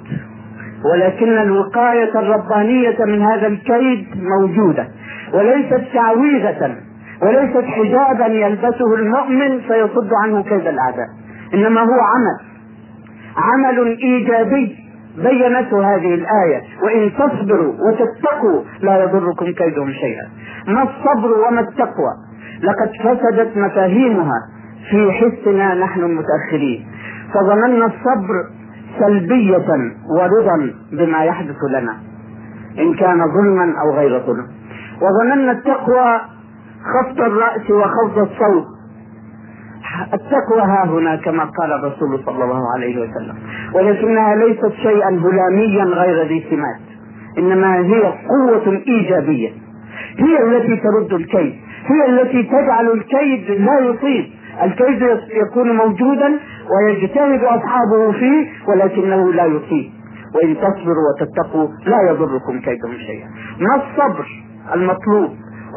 [0.91, 4.07] ولكن الوقاية الربانية من هذا الكيد
[4.39, 4.87] موجودة
[5.33, 6.75] وليست تعويذة
[7.21, 11.07] وليست حجابا يلبسه المؤمن فيصد عنه كيد الأعداء
[11.53, 12.39] إنما هو عمل
[13.37, 14.85] عمل إيجابي.
[15.15, 20.27] بينته هذه الآية وإن تصبروا وتتقوا لا يضركم كيدهم شيئا.
[20.67, 22.13] ما الصبر وما التقوى؟
[22.63, 24.39] لقد فسدت مفاهيمها
[24.89, 26.87] في حسنا نحن المتأخرين.
[27.33, 28.33] فظننا الصبر
[28.99, 29.67] سلبية
[30.19, 31.97] ورضا بما يحدث لنا
[32.79, 34.47] إن كان ظلما أو غير ظلم.
[35.01, 36.21] وظننا التقوى
[36.93, 38.65] خفض الرأس وخفض الصوت.
[40.13, 43.35] التقوى ها هنا كما قال الرسول صلى الله عليه وسلم.
[43.73, 46.81] ولكنها ليست شيئا هلاميا غير ذي سمات
[47.37, 49.49] إنما هي قوة إيجابية.
[50.17, 51.55] هي التي ترد الكيد.
[51.85, 54.25] هي التي تجعل الكيد لا يصيب
[54.63, 55.01] الكيد
[55.47, 56.39] يكون موجودا
[56.75, 59.91] ويجتهد أصحابه فيه ولكنه لا يصيب
[60.35, 63.27] وإن تصبروا وتتقوا لا يضركم كيدهم شيئا.
[63.59, 64.25] ما الصبر
[64.73, 65.29] المطلوب؟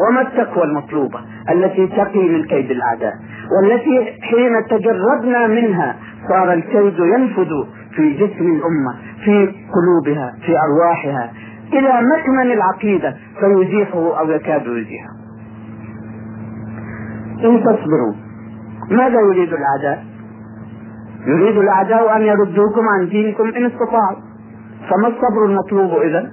[0.09, 3.13] وما التقوى المطلوبة التي تقي من كيد الأعداء؟
[3.53, 5.97] والتي حين تجردنا منها
[6.29, 7.51] صار الكيد ينفذ
[7.97, 8.95] في جسم الأمة
[9.25, 11.33] في قلوبها في أرواحها.
[11.73, 15.18] إلى مكمن العقيدة فيزيحه أو يكاد يزيحه.
[17.45, 18.15] إن تصبروا.
[18.91, 20.05] ماذا يريد الأعداء؟
[21.27, 24.19] يريد الأعداء أن يردوكم عن دينكم إن استطاعوا.
[24.91, 26.31] فما الصبر المطلوب إذا؟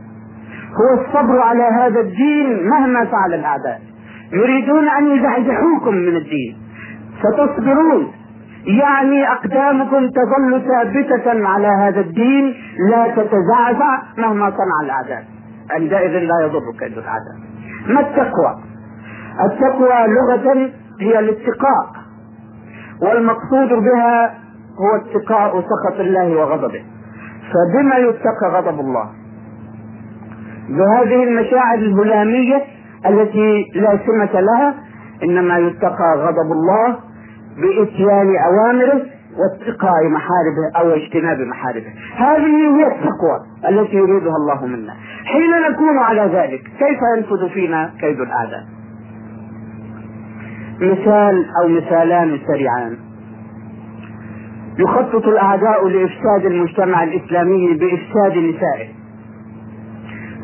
[0.75, 3.81] هو الصبر على هذا الدين مهما فعل الأعداء.
[4.33, 6.57] يريدون أن يزحزحوكم من الدين.
[7.23, 8.11] فتصبرون.
[8.65, 12.53] يعني أقدامكم تظل ثابتة على هذا الدين
[12.89, 15.23] لا تتزعزع مهما صنع الأعداء.
[15.71, 17.35] عندئذ لا يضر كيد الأعداء.
[17.87, 18.55] ما التقوى؟
[19.45, 20.69] التقوى لغة
[21.01, 21.85] هي الاتقاء.
[23.01, 24.33] والمقصود بها
[24.79, 26.83] هو اتقاء سخط الله وغضبه.
[27.53, 29.09] فبما يتقى غضب الله؟
[30.69, 32.61] بهذه المشاعر الهلامية
[33.05, 34.73] التي لا سمة لها
[35.23, 36.95] إنما يتقى غضب الله
[37.57, 39.01] بإتيان أوامره
[39.37, 41.93] واتقاء محاربه أو اجتناب محاربه.
[42.17, 44.93] هذه هي التقوى التي يريدها الله منا.
[45.25, 48.63] حين نكون على ذلك كيف ينفذ فينا كيد الأعداء
[50.81, 52.97] مثال أو مثالان سريعان.
[54.79, 58.87] يخطط الأعداء لإفساد المجتمع الإسلامي بإفساد نسائه.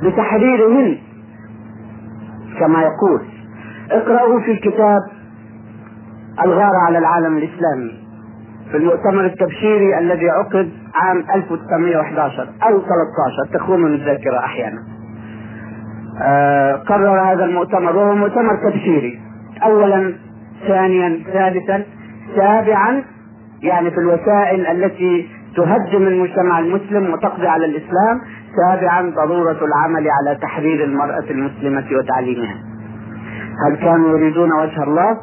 [0.04, 0.98] بتحريرهن
[2.60, 3.22] كما يقول
[3.92, 5.00] اقرأوا في الكتاب
[6.46, 8.02] الغارة على العالم الإسلامي
[8.72, 14.84] في المؤتمر التبشيري الذي عقد عام 1911 أو 13 تخونني الذاكرة أحيانا.
[16.24, 19.22] آه قرر هذا المؤتمر وهو مؤتمر تبشيري.
[19.64, 20.16] أولا
[20.68, 21.84] ثانيا ثالثا
[22.36, 23.04] سابعا
[23.64, 28.22] يعني في الوسائل التي تهدم المجتمع المسلم وتقضي على الإسلام
[28.56, 32.56] سابعا ضرورة العمل على تحرير المرأة المسلمة وتعليمها.
[33.68, 35.18] هل كانوا يريدون وجه الله؟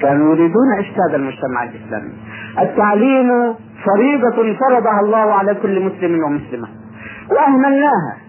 [0.00, 2.12] كانوا يريدون إفساد المجتمع الإسلامي.
[2.58, 6.68] التعليم فريضة فرضها الله على كل مسلم ومسلمة.
[7.30, 8.27] وأهملناها.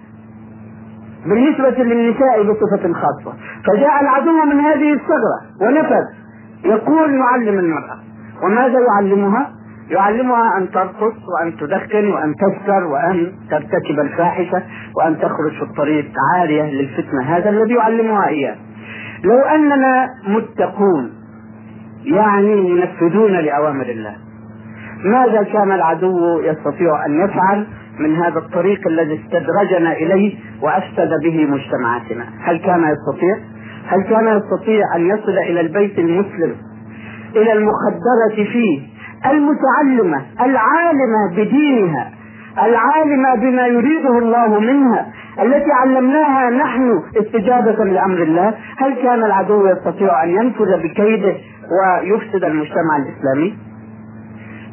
[1.25, 3.37] بالنسبة للنساء بصفة خاصة.
[3.67, 6.05] فجاء العدو من هذه الثغرة ونفذ.
[6.65, 7.99] يقول نعلم المرأة.
[8.43, 9.51] وماذا يعلمها؟
[9.89, 14.63] يعلمها أن ترقص وأن تدخن وأن تسكر وأن ترتكب الفاحشة
[14.97, 17.21] وأن تخرج في الطريق عارية للفتنة.
[17.21, 18.55] هذا الذي يعلمها إياه
[19.23, 21.11] لو أننا متقون
[22.03, 24.15] يعني منفذون لأوامر الله
[25.03, 27.67] ماذا كان العدو يستطيع أن يفعل؟
[27.99, 32.25] من هذا الطريق الذي استدرجنا إليه وأفسد به مجتمعاتنا.
[32.41, 33.37] هل كان يستطيع؟
[33.87, 36.55] هل كان يستطيع أن يصل إلى البيت المسلم
[37.35, 38.81] إلى المخدرة فيه
[39.25, 42.11] المتعلمة العالمة بدينها
[42.57, 45.05] العالمة بما يريده الله منها
[45.41, 51.35] التي علمناها نحن استجابة لأمر الله؟ هل كان العدو يستطيع أن ينفذ بكيده
[51.71, 53.57] ويفسد المجتمع الإسلامي؟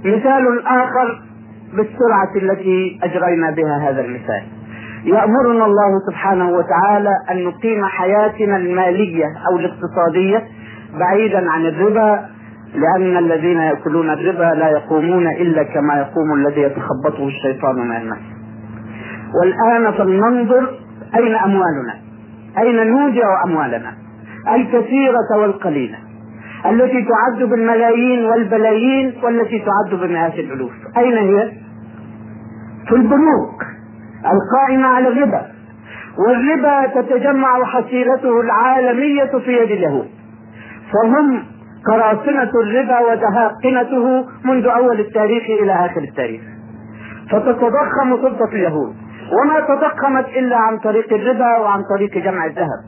[0.04, 1.22] مثال آخر
[1.72, 4.42] بالسرعة التي أجرينا بها هذا المثال.
[5.04, 10.42] يأمرنا الله سبحانه وتعالى أن نقيم حياتنا المالية أو الاقتصادية
[10.98, 12.26] بعيدا عن الربا
[12.74, 18.18] لأن الذين يأكلون الربا لا يقومون إلا كما يقوم الذي يتخبطه الشيطان من المس
[19.40, 20.70] والآن فلننظر
[21.16, 21.94] أين أموالنا
[22.58, 23.92] أين نودع أموالنا
[24.54, 25.98] الكثيرة والقليلة.
[26.66, 30.72] التي تعد بالملايين والبلايين والتي تعد بمئات الألوف.
[30.96, 31.52] أين هي؟
[32.88, 33.62] في البنوك
[34.26, 35.46] القائمة على الربا.
[36.26, 40.08] والربا تتجمع حصيلته العالمية في يد اليهود.
[40.92, 41.44] فهم
[41.86, 46.42] قراصنة الربا وتهاقنته منذ أول التاريخ إلى آخر التاريخ.
[47.30, 48.94] فتتضخم سلطة اليهود.
[49.32, 52.80] وما تضخمت إلا عن طريق الربا وعن طريق جمع الذهب.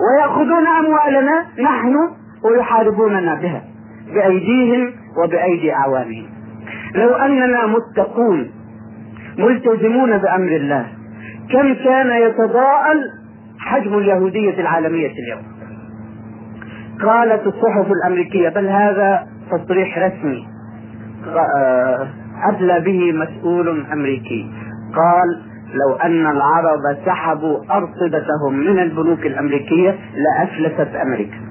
[0.00, 1.94] ويأخذون أموالنا نحن
[2.44, 3.62] ويحاربوننا بها
[4.14, 4.92] بأيديهم
[5.24, 6.26] وبأيدي أعوانهم.
[6.94, 8.50] لو أننا متقون
[9.38, 10.86] ملتزمون بأمر الله
[11.52, 13.10] كم كان يتضاءل
[13.58, 15.42] حجم اليهودية العالمية اليوم؟
[17.02, 20.48] قالت الصحف الأمريكية بل هذا تصريح رسمي
[21.56, 22.08] آه،
[22.50, 24.50] أدلى به مسؤول أمريكي.
[24.96, 25.42] قال
[25.74, 31.47] لو أن العرب سحبوا أرصدتهم من البنوك الأمريكية لأفلست أمريكا.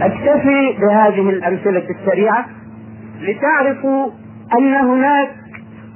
[0.00, 2.46] أكتفي بهذه الأمثلة السريعة
[3.20, 4.10] لتعرفوا
[4.58, 5.28] أن هناك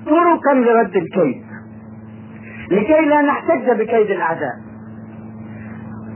[0.07, 1.43] طرقا لرد الكيد.
[2.71, 4.55] لكي لا نحتج بكيد الأعداء.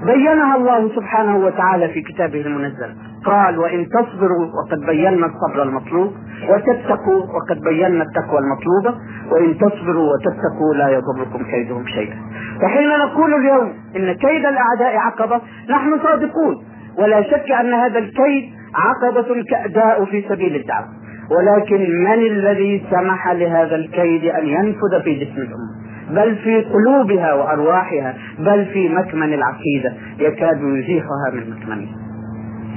[0.07, 2.95] بينها الله سبحانه وتعالى في كتابه المنزل.
[3.25, 6.13] قال وإن تصبروا وقد بينا الصبر المطلوب
[6.49, 12.17] وتتقوا وقد بينا التقوى المطلوبة وإن تصبروا وتتقوا لا يضركم كيدهم شيئا.
[12.63, 16.65] فحين نقول اليوم إن كيد الأعداء عقبة نحن صادقون.
[16.99, 20.87] ولا شك أن هذا الكيد عقبة كأداء في سبيل الدعوة.
[21.31, 28.15] ولكن من الذي سمح لهذا الكيد أن ينفذ في جسم الأمة؟ بل في قلوبها وأرواحها
[28.39, 29.93] بل في مكمن العقيدة.
[30.19, 31.97] يكاد يزيحها من مكمنها.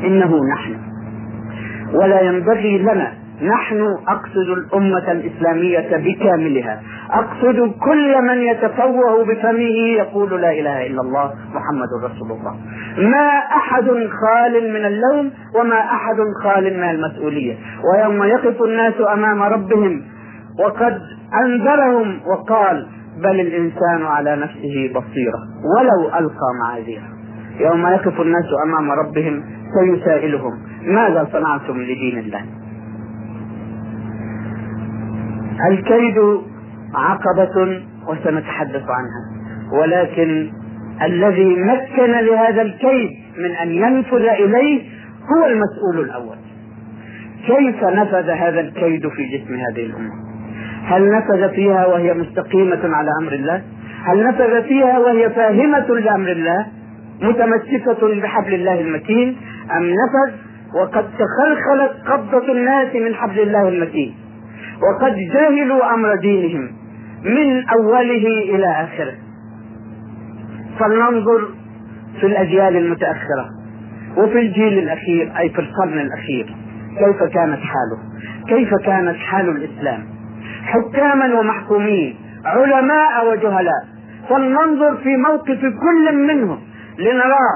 [0.03, 0.76] إنه نحن.
[1.93, 6.81] ولا ينبغي لنا نحن أقصد الأمة الإسلامية بكاملها.
[7.11, 12.55] أقصد كل من يتفوه بفمه يقول لا إله إلا الله محمد رسول الله.
[12.97, 17.55] ما أحد خال من اللوم وما أحد خال من المسؤولية.
[17.93, 20.01] ويوم يقف الناس أمام ربهم
[20.59, 21.01] وقد
[21.45, 22.88] أنذرهم وقال
[23.23, 25.39] بل الإنسان على نفسه بصيرة
[25.77, 27.07] ولو ألقى معاذيره.
[27.59, 29.43] يوم يقف الناس أمام ربهم
[29.79, 30.51] سيسائلهم.
[30.83, 32.41] ماذا صنعتم لدين الله؟
[35.72, 36.18] الكيد
[36.95, 39.47] عقبة وسنتحدث عنها.
[39.80, 40.51] ولكن
[41.03, 44.82] الذي مكن لهذا الكيد من أن ينفذ إليه
[45.36, 46.38] هو المسؤول الأول.
[47.47, 50.12] كيف نفذ هذا الكيد في جسم هذه الأمة؟
[50.84, 53.62] هل نفذ فيها وهي مستقيمة على أمر الله؟
[54.03, 56.66] هل نفذ فيها وهي فاهمة لأمر الله؟
[57.22, 59.38] متمسكة بحبل الله المتين
[59.78, 60.36] أم نفذ
[60.82, 64.16] وقد تخلخلت قبضة الناس من حبل الله المتين؟
[64.82, 66.71] وقد جهلوا أمر دينهم
[67.23, 69.13] من أوله إلى آخره.
[70.80, 71.49] فلننظر
[72.19, 73.45] في الأجيال المتأخرة
[74.17, 76.55] وفي الجيل الأخير أي في القرن الأخير
[76.97, 77.99] كيف كانت حاله؟
[78.47, 80.05] كيف كانت حال الإسلام؟
[80.63, 82.15] حكاما ومحكومين
[82.45, 83.86] علماء وجهلاء.
[84.30, 86.59] فلننظر في موقف كل منهم
[86.99, 87.47] لنرى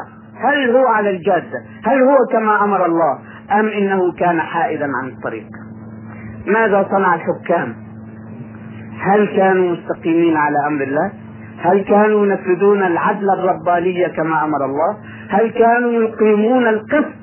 [0.43, 3.19] هل هو على الجادة هل هو كما أمر الله
[3.59, 5.47] أم إنه كان حائدا عن الطريق.
[6.47, 7.75] ماذا صنع الحكام؟
[8.99, 11.11] هل كانوا مستقيمين على أمر الله؟
[11.57, 14.97] هل كانوا ينفذون العدل الرباني كما أمر الله؟
[15.29, 17.21] هل كانوا يقيمون القسط؟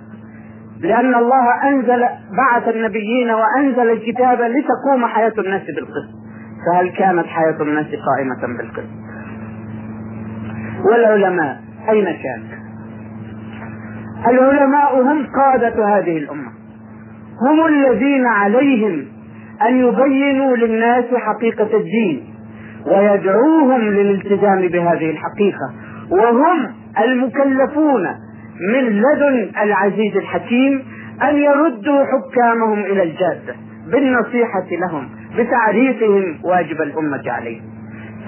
[0.80, 2.06] لأن الله أنزل
[2.36, 6.18] بعث النبيين وأنزل الكتاب لتقوم حياة الناس بالقسط.
[6.66, 8.90] فهل كانت حياة الناس قائمة بالقسط؟
[10.84, 12.58] والعلماء أين كانوا
[14.28, 16.57] العلماء هم قادة هذه الأمة.
[17.42, 19.04] هم الذين عليهم
[19.68, 22.24] أن يبينوا للناس حقيقة الدين
[22.86, 25.72] ويدعوهم للالتزام بهذه الحقيقة.
[26.10, 26.66] وهم
[27.04, 28.02] المكلفون
[28.74, 30.82] من لدن العزيز الحكيم
[31.22, 33.54] أن يردوا حكامهم إلى الجاده
[33.92, 35.08] بالنصيحة لهم
[35.38, 37.62] بتعريفهم واجب الأمة عليهم.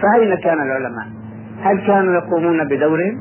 [0.02, 1.06] فأين كان العلماء؟
[1.62, 3.16] هل كانوا يقومون بدورهم؟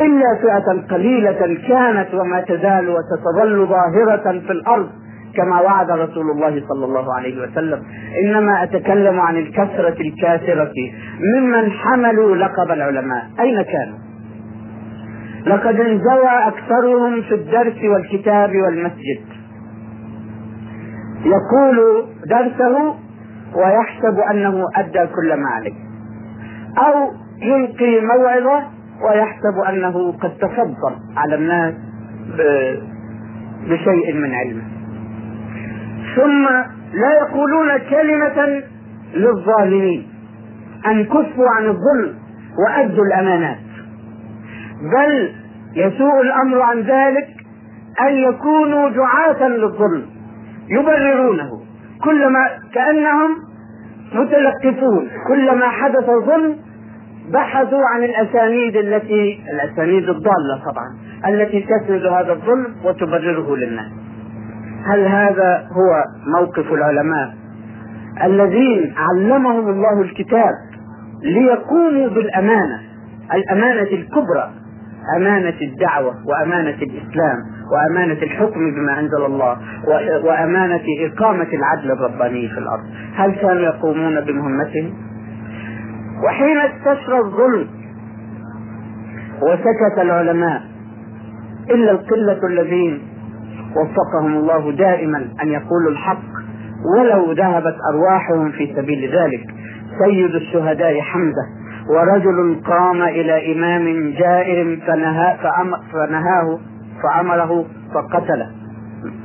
[0.00, 4.88] إلا فئة قليلة كانت وما تزال وستظل ظاهرة في الأرض
[5.36, 7.82] كما وعد رسول الله صلى الله عليه وسلم.
[8.24, 10.72] إنما أتكلم عن الكثرة الكاثرة
[11.36, 13.22] ممن حملوا لقب العلماء.
[13.40, 13.98] أين كانوا؟
[15.46, 19.20] لقد انزوى أكثرهم في الدرس والكتاب والمسجد.
[21.24, 22.94] يقول درسه
[23.56, 25.74] ويحسب أنه أدى كل ما عليه
[26.78, 27.10] أو
[27.42, 31.74] يلقي موعظة ويحسب أنه قد تفضل على الناس
[33.68, 34.62] بشيء من علمه.
[36.16, 36.46] ثم
[36.98, 38.62] لا يقولون كلمة
[39.14, 40.08] للظالمين.
[40.86, 42.14] أن كفوا عن الظلم
[42.58, 43.58] وأدوا الأمانات.
[44.96, 45.32] بل
[45.74, 47.28] يسوء الأمر عن ذلك
[48.08, 50.06] أن يكونوا دعاة للظلم
[50.68, 51.50] يبررونه.
[52.04, 53.30] كلما كأنهم
[54.12, 56.56] متلقفون كلما حدث ظلم
[57.32, 60.96] بحثوا عن الأسانيد التي الأسانيد الضالة طبعا
[61.34, 63.92] التي تسند هذا الظلم وتبرره للناس.
[64.86, 66.04] هل هذا هو
[66.40, 67.34] موقف العلماء
[68.24, 70.52] الذين علمهم الله الكتاب
[71.22, 72.80] ليقوموا بالأمانة
[73.34, 74.50] الأمانة الكبرى
[75.16, 77.36] أمانة الدعوة وأمانة الإسلام
[77.72, 79.58] وأمانة الحكم بما أنزل الله
[80.24, 84.94] وأمانة إقامة العدل الرباني في الأرض؟ هل كانوا يقومون بمهمتهم؟
[86.24, 87.66] وحين استشرى الظلم
[89.42, 90.62] وسكت العلماء
[91.70, 93.02] إلا القلة الذين
[93.76, 96.22] وفقهم الله دائما أن يقولوا الحق
[96.96, 99.44] ولو ذهبت أرواحهم في سبيل ذلك.
[100.04, 101.46] سيد الشهداء حمزة
[101.90, 105.36] ورجل قام إلى إمام جائر فنها
[105.92, 106.58] فنهاه
[107.02, 107.64] فأمره
[107.94, 108.50] فقتله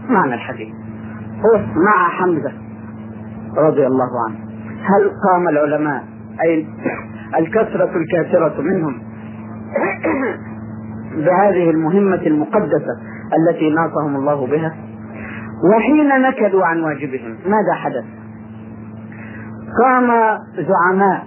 [0.10, 0.74] معنى الحديث.
[1.46, 2.52] هو مع حمزة
[3.58, 4.36] رضي الله عنه.
[4.82, 6.04] هل قام العلماء
[6.44, 6.68] أي
[7.40, 9.02] الكثرة الكاثرة منهم
[11.26, 12.98] بهذه المهمة المقدسة
[13.40, 14.76] التي ناصهم الله بها.
[15.76, 18.04] وحين نكدوا عن واجبهم ماذا حدث؟
[19.84, 21.24] قام زعماء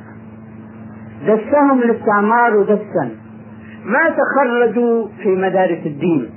[1.26, 3.10] دسهم الاستعمار دسا.
[3.84, 6.30] ما تخرجوا في مدارس الدين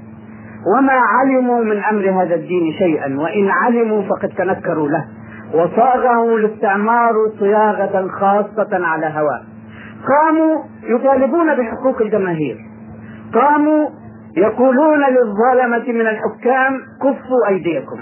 [0.77, 5.05] وما علموا من أمر هذا الدين شيئا وإن علموا فقد تنكروا له.
[5.53, 9.41] وصاغه الاستعمار صياغة خاصة على هواه.
[10.07, 12.57] قاموا يطالبون بحقوق الجماهير.
[13.33, 13.89] قاموا
[14.37, 17.99] يقولون للظلمة من الحكام كفوا أيديكم.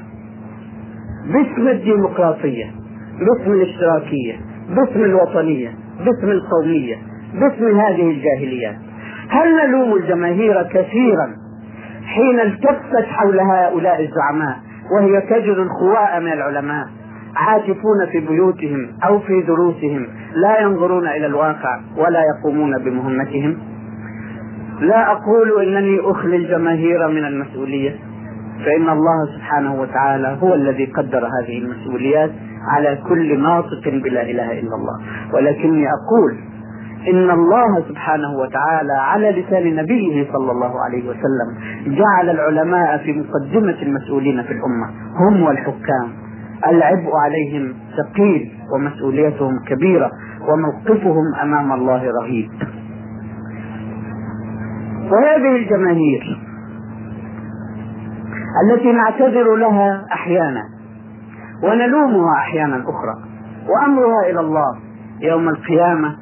[1.25, 2.65] باسم الديمقراطية
[3.19, 4.35] باسم الاشتراكية
[4.69, 5.69] باسم الوطنية
[5.99, 6.95] باسم القومية
[7.33, 8.75] باسم هذه الجاهليات.
[9.29, 11.35] هل نلوم الجماهير كثيرا
[12.05, 14.57] حين التفت حول هؤلاء الزعماء
[14.95, 16.85] وهي تجد الخواء من العلماء؟
[17.35, 23.57] عاكفون في بيوتهم أو في دروسهم لا ينظرون إلى الواقع ولا يقومون بمهمتهم.
[24.79, 27.95] لا أقول إنني أخلي الجماهير من المسؤولية
[28.65, 32.31] فإن الله سبحانه وتعالى هو الذي قدر هذه المسؤوليات
[32.75, 34.99] على كل ناطق بلا إله إلا الله.
[35.33, 36.35] ولكني أقول
[37.13, 41.49] إن الله سبحانه وتعالى على لسان نبيه صلى الله عليه وسلم
[41.87, 44.87] جعل العلماء في مقدمة المسؤولين في الأمة
[45.19, 46.24] هم والحكام.
[46.69, 50.11] العبء عليهم ثقيل ومسؤوليتهم كبيرة
[50.49, 52.49] وموقفهم أمام الله رهيب
[55.11, 56.41] وهذه الجماهير
[58.63, 60.61] التي نعتذر لها أحيانا
[61.63, 63.15] ونلومها أحيانا أخرى
[63.69, 64.77] وأمرها إلى الله
[65.21, 66.15] يوم القيامة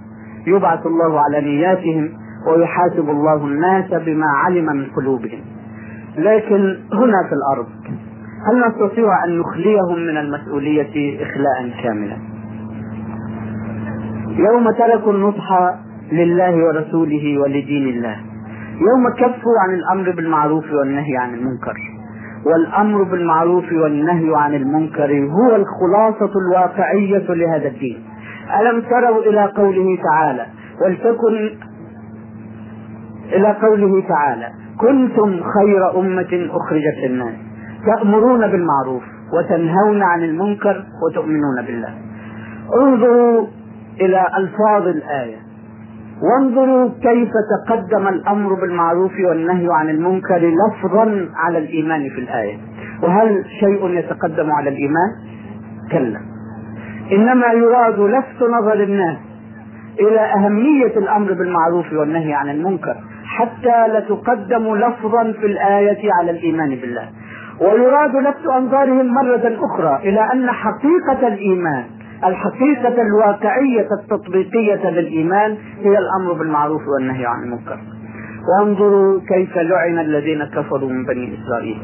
[0.47, 2.09] يبعث الله على نياتهم
[2.47, 5.39] ويحاسب الله الناس بما علم من قلوبهم.
[6.17, 6.59] لكن
[6.93, 7.67] هنا في الأرض
[8.47, 12.17] هل نستطيع أن نخليهم من المسؤولية إخلاء كاملا
[14.37, 15.73] يوم تركوا النصح
[16.11, 18.15] لله ورسوله ولدين الله
[18.73, 21.77] يوم كفوا عن الأمر بالمعروف والنهي عن المنكر
[22.45, 28.03] والأمر بالمعروف والنهي عن المنكر هو الخلاصة الواقعية لهذا الدين.
[28.59, 30.45] ألم تروا إلى قوله تعالى
[30.81, 31.57] ولتكن
[33.33, 37.35] إلى قوله تعالى كنتم خير أمة أخرجت للناس.
[37.86, 39.03] تأمرون بالمعروف
[39.34, 41.93] وتنهون عن المنكر وتؤمنون بالله.
[42.81, 43.47] انظروا
[44.01, 45.38] إلى ألفاظ الآية.
[46.23, 47.29] وانظروا كيف
[47.67, 52.57] تقدم الأمر بالمعروف والنهي عن المنكر لفظا على الإيمان في الآية.
[53.03, 55.09] وهل شيء يتقدم على الإيمان؟
[55.91, 56.19] كلا.
[57.11, 59.17] إنما يراد لفت نظر الناس
[59.99, 67.09] إلى أهمية الأمر بالمعروف والنهي عن المنكر حتى لتقدم لفظا في الآية على الإيمان بالله.
[67.64, 71.84] ويراد لفت أنظارهم مرة أخرى إلى أن حقيقة الإيمان
[72.26, 77.78] الحقيقة الواقعية التطبيقية للإيمان هي الأمر بالمعروف والنهي عن المنكر.
[78.49, 81.78] وانظروا كيف لعن الذين كفروا من بني إسرائيل.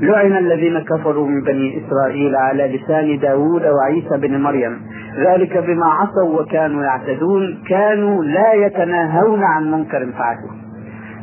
[0.00, 4.80] لعن الذين كفروا من بني إسرائيل على لسان داود وعيسى بن مريم.
[5.18, 10.61] ذلك بما عصوا وكانوا يعتدون كانوا لا يتناهون عن منكر فعلوه.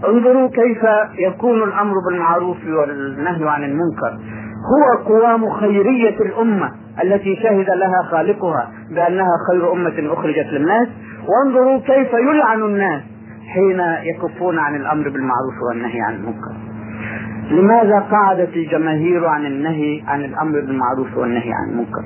[0.08, 0.84] انظروا كيف
[1.28, 4.20] يكون الأمر بالمعروف والنهي عن المنكر.
[4.72, 6.72] هو قوام خيرية الأمة
[7.04, 10.88] التي شهد لها خالقها بأنها خير أمة أخرجت للناس.
[11.28, 13.02] وانظروا كيف يلعن الناس
[13.54, 16.54] حين يكفون عن الأمر بالمعروف والنهي عن المنكر.
[17.52, 22.02] لماذا قعدت الجماهير عن النهي عن الأمر بالمعروف والنهي عن المنكر؟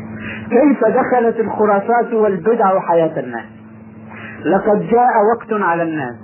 [0.50, 3.46] كيف دخلت الخرافات والبدع حياة الناس؟
[4.46, 6.16] لقد جاء وقت على الناس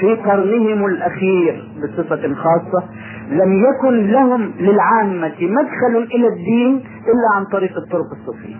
[0.00, 2.88] في قرنهم الأخير بصفة خاصة
[3.30, 8.56] لم يكن لهم للعامة مدخل إلى الدين إلا عن طريق الطرق الصوفية.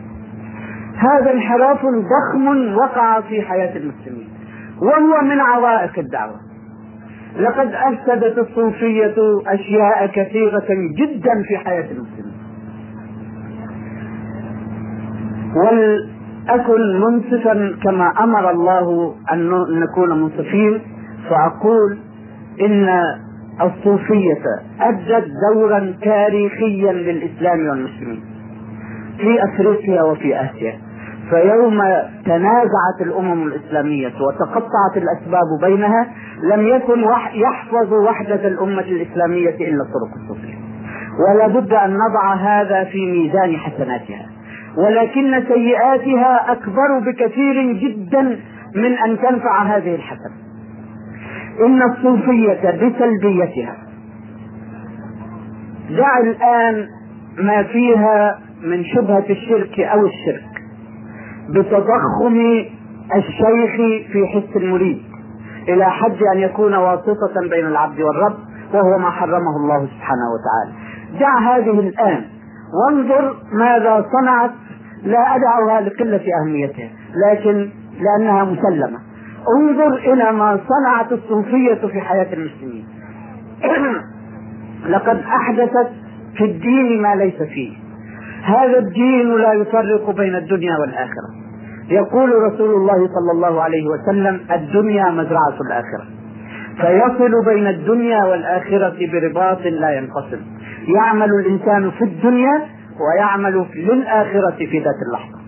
[0.97, 4.29] هذا انحراف ضخم وقع في حياة المسلمين
[4.83, 6.37] وهو من عوائق الدعوة.
[7.39, 9.15] لقد أفسدت الصوفية
[9.47, 10.67] أشياء كثيرة
[10.99, 12.41] جدا في حياة المسلمين.
[15.57, 20.83] ولأكن منصفا كما أمر الله أن نكون منصفين
[21.29, 21.99] فأقول
[22.61, 22.89] إن
[23.63, 24.43] الصوفية
[24.81, 28.23] أدت دورا تاريخيا للإسلام والمسلمين
[29.19, 30.79] في أفريقيا وفي آسيا.
[31.31, 31.83] فيوم
[32.25, 36.07] تنازعت الأمم الإسلامية وتقطعت الأسباب بينها
[36.43, 37.05] لم يكن
[37.35, 40.55] يحفظ وحدة الأمة الإسلامية إلا الطرق الصوفية.
[41.29, 44.27] ولا بد أن نضع هذا في ميزان حسناتها.
[44.79, 48.23] ولكن سيئاتها أكبر بكثير جدا
[48.75, 50.50] من أن تنفع هذه الحسنة.
[51.67, 53.77] إن الصوفية بسلبيتها.
[55.91, 56.89] دع الآن
[57.39, 60.63] ما فيها من شبهة الشرك أو الشرك.
[61.49, 62.65] بتضخم
[63.17, 63.77] الشيخ
[64.13, 65.03] في حس المريد.
[65.69, 68.39] إلى حد أن يكون واسطة بين العبد والرب
[68.75, 70.73] وهو ما حرمه الله سبحانه وتعالى.
[71.21, 72.25] دع هذه الآن.
[72.75, 74.51] وانظر ماذا صنعت.
[75.03, 76.89] لا أدعها لقلة أهميتها
[77.27, 79.10] لكن لأنها مسلمة.
[79.49, 82.87] انظر إلى ما صنعت الصوفية في حياة المسلمين.
[84.95, 85.91] لقد أحدثت
[86.37, 87.73] في الدين ما ليس فيه.
[88.43, 91.31] هذا الدين لا يفرق بين الدنيا والآخرة.
[91.91, 96.07] يقول رسول الله صلى الله عليه وسلم الدنيا مزرعة الآخرة.
[96.77, 100.41] فيصل بين الدنيا والآخرة برباط لا ينفصل.
[100.97, 102.67] يعمل الإنسان في الدنيا
[103.01, 105.40] ويعمل للآخرة في ذات اللحظة.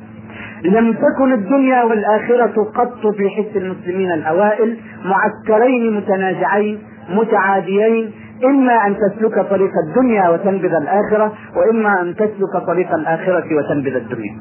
[0.64, 6.78] لم تكن الدنيا والآخرة قط في حس المسلمين الأوائل معسكرين متنازعين
[7.10, 8.12] متعاديين.
[8.44, 14.34] إما أن تسلك طريق الدنيا وتنبذ الآخرة وإما أن تسلك طريق الآخرة وتنبذ الدنيا.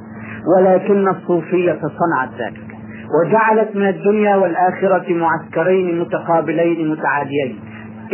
[0.57, 2.67] ولكن الصوفية صنعت ذلك
[3.13, 7.59] وجعلت من الدنيا والآخرة معسكرين متقابلين متعاديين.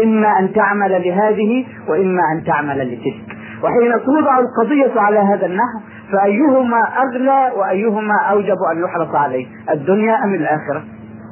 [0.04, 3.38] إما أن تعمل لهذه وإما أن تعمل لتلك.
[3.64, 5.80] وحين توضع القضية على هذا النحو
[6.12, 10.84] فأيهما أغلى وأيهما أوجب أن يحرص عليه الدنيا أم الآخرة؟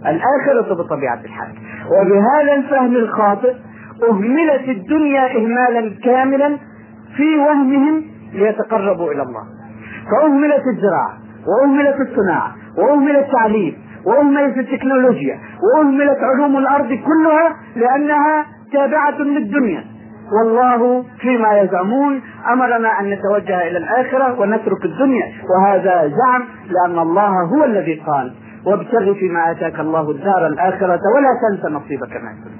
[0.05, 1.49] الآخرة بطبيعة الحال.
[1.91, 3.53] وبهذا الفهم الخاطئ
[4.09, 6.57] أهملت الدنيا إهمالا كاملا
[7.17, 8.03] في وهمهم
[8.34, 9.43] ليتقربوا إلى الله.
[10.11, 11.17] فأهملت الزراعة
[11.47, 19.84] وأهملت الصناعة وأهمل التعليم وأهملت التكنولوجيا وأهملت علوم الأرض كلها لأنها تابعة للدنيا.
[20.32, 22.21] والله فيما يزعمون
[22.51, 28.34] أمرنا أن نتوجه إلى الآخرة ونترك الدنيا وهذا زعم لأن الله هو الذي قال
[28.65, 32.51] وابتغ فيما آتاك الله الدار الآخرة ولا تنس نصيبك من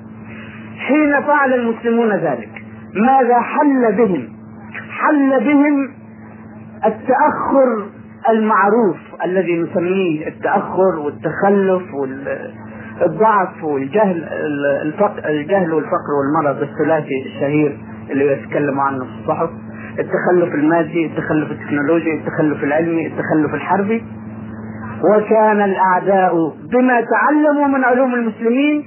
[0.78, 2.50] حين فعل المسلمون ذلك
[2.94, 4.28] ماذا حل بهم؟
[4.90, 5.90] حل بهم
[6.86, 7.88] التأخر
[8.30, 11.94] المعروف الذي نسميه التأخر والتخلف
[13.02, 14.24] والضعف والجهل
[14.82, 17.78] الفقر الجهل والفقر والمرض الثلاثي الشهير
[18.12, 19.50] اللي يتكلموا عنه في الصحف.
[20.00, 24.06] التخلف المادي التخلف التكنولوجي التخلف العلمي التخلف الحربي.
[25.04, 26.34] وكان الأعداء
[26.72, 28.86] بما تعلموا من علوم المسلمين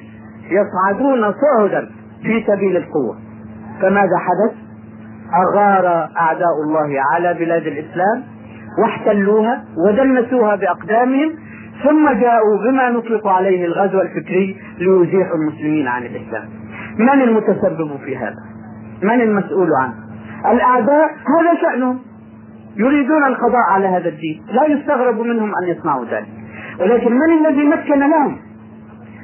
[0.51, 1.89] يصعدون صعدا
[2.23, 3.17] في سبيل القوة.
[3.81, 4.57] فماذا حدث؟
[5.35, 8.23] أغار أعداء الله على بلاد الإسلام
[8.83, 11.33] واحتلوها ودنسوها بأقدامهم
[11.85, 16.49] ثم جاءوا بما نطلق عليه الغزو الفكري ليزيحوا المسلمين عن الإسلام.
[16.99, 18.43] من المتسبب في هذا؟
[19.03, 19.95] من المسؤول عنه؟
[20.53, 21.99] الأعداء هذا شأنهم.
[22.77, 24.43] يريدون القضاء على هذا الدين.
[24.53, 26.29] لا يستغرب منهم أن يصنعوا ذلك.
[26.81, 28.37] ولكن من الذي مكن لهم؟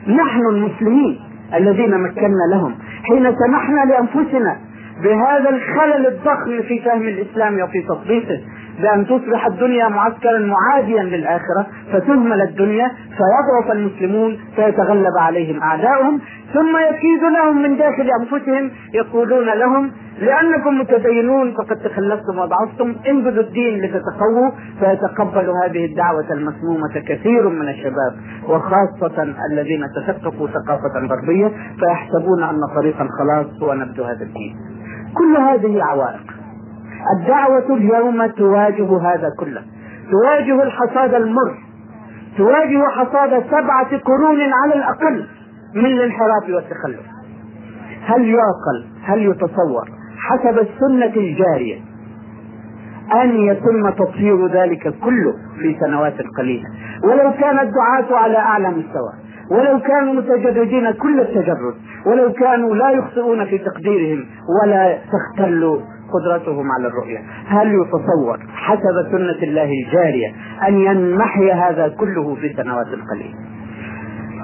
[0.09, 1.21] نحن المسلمين
[1.55, 2.75] الذين مكنا لهم.
[3.05, 4.57] حين سمحنا لأنفسنا
[5.03, 8.41] بهذا الخلل الضخم في فهم الإسلام وفي تطبيقه
[8.81, 16.21] بأن تصبح الدنيا معسكرا معاديا للآخرة فتهمل الدنيا فيضعف المسلمون فيتغلب عليهم أعداؤهم
[16.55, 23.81] ثم يكيد لهم من داخل أنفسهم يقولون لهم لأنكم متدينون فقد تخلفتم وضعفتم انبذوا الدين
[23.81, 24.51] لتتقووا
[24.81, 28.15] فيتقبل هذه الدعوة المسمومة كثير من الشباب
[28.49, 31.49] وخاصة الذين تثقفوا ثقافة غربية
[31.81, 34.57] فيحسبون أن طريق الخلاص هو نبذ هذا الدين.
[35.15, 36.34] كل هذه عوائق.
[37.13, 39.63] الدعوة اليوم تواجه هذا كله.
[40.11, 41.55] تواجه الحصاد المر.
[42.37, 45.27] تواجه حصاد سبعة قرون على الأقل
[45.75, 47.01] من الانحراف والتخلف.
[48.07, 49.89] هل يعقل؟ هل يتصور؟
[50.19, 51.81] حسب السنة الجارية.
[53.23, 56.69] أن يتم تطهير ذلك كله في سنوات قليلة.
[57.05, 59.13] ولو كان الدعاة على أعلى مستوى.
[59.51, 61.75] ولو كانوا متجردين كل التجرد.
[62.07, 64.27] ولو كانوا لا يخطئون في تقديرهم
[64.63, 65.81] ولا تختل
[66.13, 67.19] قدرتهم على الرؤية.
[67.47, 70.33] هل يتصور حسب سنة الله الجارية
[70.69, 73.35] أن ينمحي هذا كله في سنوات قليلة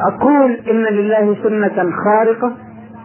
[0.09, 2.53] أقول إن لله سنة خارقة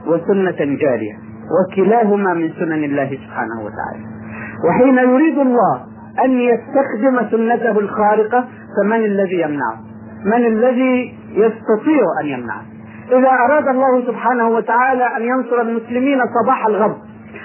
[0.08, 1.14] وسنة جارية
[1.56, 4.06] وكلاهما من سنن الله سبحانه وتعالى.
[4.70, 5.82] وحين يريد الله
[6.26, 8.46] أن يستخدم سنته الخارقة
[8.78, 9.78] فمن الذي يمنعه؟
[10.26, 12.62] من الذي يستطيع أن يمنعه؟
[13.12, 16.96] إذا أراد الله سبحانه وتعالى أن ينصر المسلمين صباح الغد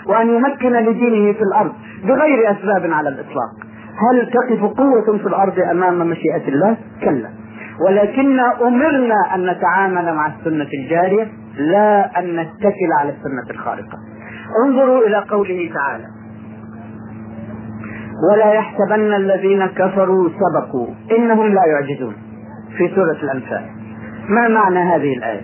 [0.07, 1.73] وأن يمكن لدينه في الأرض
[2.05, 3.53] بغير أسباب على الإطلاق.
[3.97, 7.31] هل تقف قوة في الأرض أمام مشيئة الله؟ كلا.
[7.87, 13.99] ولكن أمرنا أن نتعامل مع السنة الجارية لا أن نتكل على السنة الخارقة.
[14.67, 16.05] انظروا إلى قوله تعالى
[18.33, 20.87] ولا يحسبن الذين كفروا سبقوا
[21.19, 22.15] إنهم لا يعجزون.
[22.79, 23.65] في سورة الأنفال.
[24.29, 25.41] ما معنى هذه الآية؟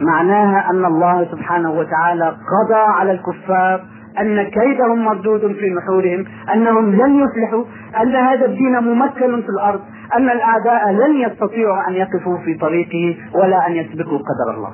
[0.00, 3.80] معناها أن الله سبحانه وتعالى قضى على الكفار
[4.20, 6.24] أن كيدهم مردود في نحورهم
[6.54, 7.64] أنهم لن يفلحوا
[8.02, 9.80] أن هذا الدين ممكن في الأرض
[10.16, 14.70] أن الأعداء لن يستطيعوا أن يقفوا في طريقه ولا أن يسبقوا قدر الله.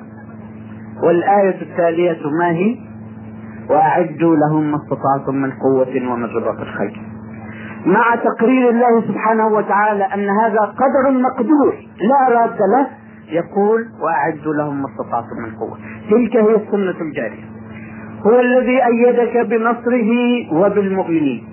[1.03, 2.75] والآية التالية ما هي؟
[3.69, 7.01] وأعدوا لهم ما استطعتم من قوة ومن رباط الخير.
[7.85, 12.87] مع تقرير الله سبحانه وتعالى أن هذا قدر مقدور لا راد له
[13.31, 15.77] يقول وأعدوا لهم ما استطعتم من قوة.
[16.09, 17.45] تلك هي السنة الجارية.
[18.27, 20.11] هو الذي أيدك بنصره
[20.53, 21.43] وبالمؤمنين.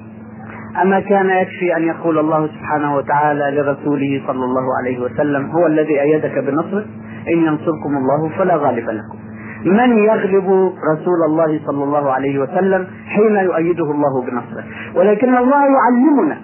[0.82, 6.00] أما كان يكفي أن يقول الله سبحانه وتعالى لرسوله صلى الله عليه وسلم هو الذي
[6.00, 6.84] أيدك بنصره
[7.28, 9.18] إن ينصركم الله فلا غالب لكم.
[9.64, 14.64] من يغلب رسول الله صلى الله عليه وسلم حين يؤيده الله بنصره؟
[14.94, 16.36] ولكن الله يعلمنا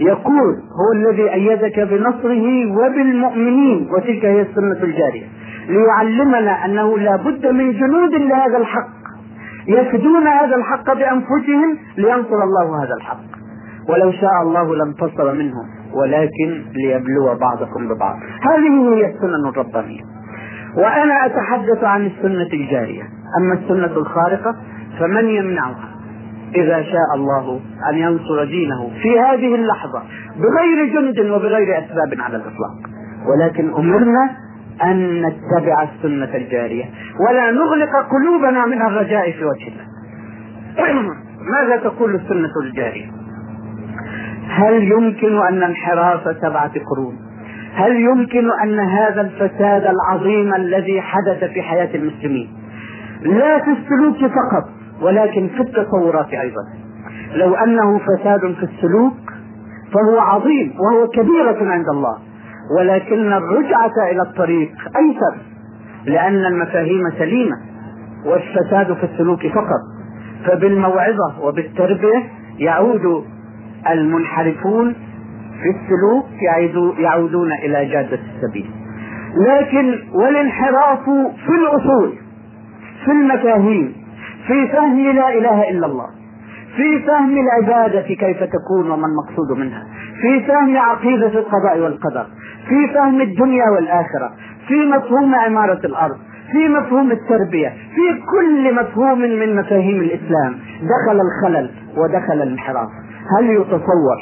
[0.00, 5.26] يقول هو الذي أيدك بنصره وبالمؤمنين وتلك هي السنة الجارية.
[5.68, 8.88] ليعلمنا أنه لا بد من جنود لهذا الحق.
[9.68, 13.20] يفدون هذا الحق بأنفسهم لينصر الله هذا الحق.
[13.88, 18.16] ولو شاء الله لانتصر منهم ولكن ليبلو بعضكم ببعض.
[18.42, 20.02] هذه هي السنن الربانية.
[20.76, 23.02] وأنا أتحدث عن السنة الجارية.
[23.38, 24.56] أما السنة الخارقة
[24.98, 25.89] فمن يمنعها؟
[26.54, 30.02] إذا شاء الله أن ينصر دينه في هذه اللحظة
[30.36, 32.76] بغير جند وبغير أسباب على الإطلاق.
[33.28, 34.30] ولكن أمرنا
[34.82, 36.84] أن نتبع السنة الجارية
[37.28, 39.84] ولا نغلق قلوبنا من الرجاء في وجه الله
[41.52, 43.06] ماذا تقول السنة الجارية؟
[44.48, 47.16] هل يمكن أن انحراف سبعة قرون؟
[47.74, 52.48] هل يمكن أن هذا الفساد العظيم الذي حدث في حياة المسلمين
[53.22, 56.62] لا في السلوك فقط ولكن في التصورات أيضا.
[57.34, 59.14] لو أنه فساد في السلوك
[59.92, 62.18] فهو عظيم وهو كبيرة عند الله.
[62.78, 65.36] ولكن الرجعة إلى الطريق أيسر
[66.06, 67.56] لأن المفاهيم سليمة
[68.26, 69.80] والفساد في السلوك فقط.
[70.46, 72.22] فبالموعظة وبالتربية
[72.58, 73.24] يعود
[73.90, 74.92] المنحرفون
[75.62, 76.26] في السلوك
[76.98, 78.70] يعودون إلى جادة السبيل.
[79.48, 81.04] لكن والانحراف
[81.46, 82.12] في الأصول
[83.04, 83.99] في المفاهيم
[84.50, 86.06] في فهم لا إله إلا الله.
[86.76, 89.86] في فهم العبادة كيف تكون وما المقصود منها.
[90.22, 92.26] في فهم عقيدة القضاء والقدر.
[92.68, 94.30] في فهم الدنيا والآخرة.
[94.68, 96.16] في مفهوم عمارة الأرض.
[96.52, 97.68] في مفهوم التربية.
[97.68, 100.54] في كل مفهوم من مفاهيم الإسلام.
[100.82, 102.88] دخل الخلل ودخل الانحراف
[103.38, 104.18] هل يتصور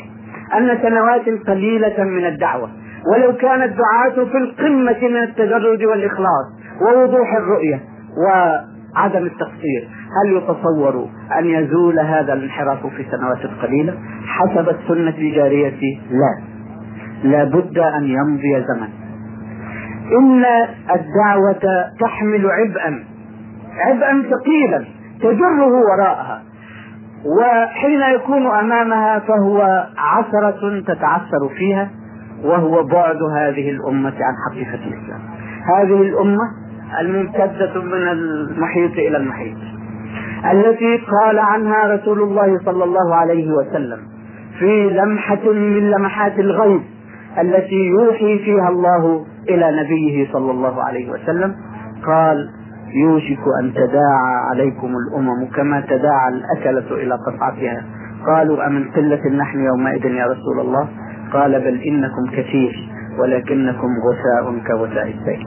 [0.59, 2.69] أن سنوات قليلة من الدعوة
[3.13, 6.47] ولو كان الدعاة في القمة من التجرد والإخلاص
[6.83, 7.81] ووضوح الرؤية
[8.97, 11.09] وعدم التقصير هل يتصور
[11.39, 13.95] أن يزول هذا الانحراف في سنوات قليلة؟
[14.27, 16.43] حسب السنة الجارية لا.
[17.25, 18.89] لابد أن يمضي زمن.
[20.21, 20.45] إن
[20.91, 23.05] الدعوة تحمل عبئا
[23.79, 24.85] عبئا ثقيلا
[25.21, 26.43] تجره وراءها.
[27.41, 31.91] وحين يكون أمامها فهو عثرة تتعثر فيها
[32.45, 35.21] وهو بعد هذه الأمة عن حقيقة الإسلام.
[35.77, 36.68] هذه الأمة
[37.01, 39.57] الممتدة من المحيط إلى المحيط.
[40.53, 43.99] التي قال عنها رسول الله صلى الله عليه وسلم
[44.59, 46.81] في لمحة من لمحات الغيب
[47.41, 51.55] التي يوحي فيها الله إلى نبيه صلى الله عليه وسلم.
[52.07, 52.49] قال
[53.05, 57.85] يوشك أن تداعى عليكم الأمم كما تداعى الأكلة إلى قطعتها.
[58.27, 60.89] قالوا أمن قلة نحن يومئذ يا رسول الله؟
[61.33, 62.89] قال بل إنكم كثير.
[63.21, 65.47] ولكنكم غثاء كغثاء السيل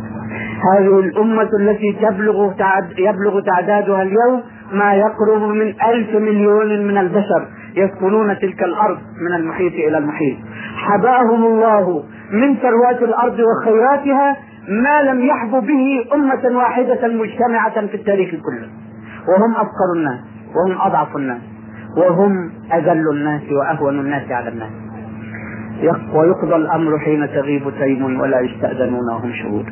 [0.74, 4.42] هذه الأمة التي تبلغ تعد يبلغ تعدادها اليوم
[4.74, 10.38] ما يقرب من ألف مليون من البشر يسكنون تلك الأرض من المحيط إلى المحيط.
[10.76, 14.36] حباهم الله من ثروات الأرض وخيراتها
[14.68, 18.70] ما لم يحظ به أمة واحدة مجتمعة في التاريخ كله.
[19.28, 20.20] وهم أفقر الناس
[20.56, 21.42] وهم أضعف الناس
[21.98, 24.91] وهم أذل الناس وأهون الناس على الناس.
[26.14, 29.66] ويقضى الأمر حين تغيب تيم ولا يستأذنون وهم شهود.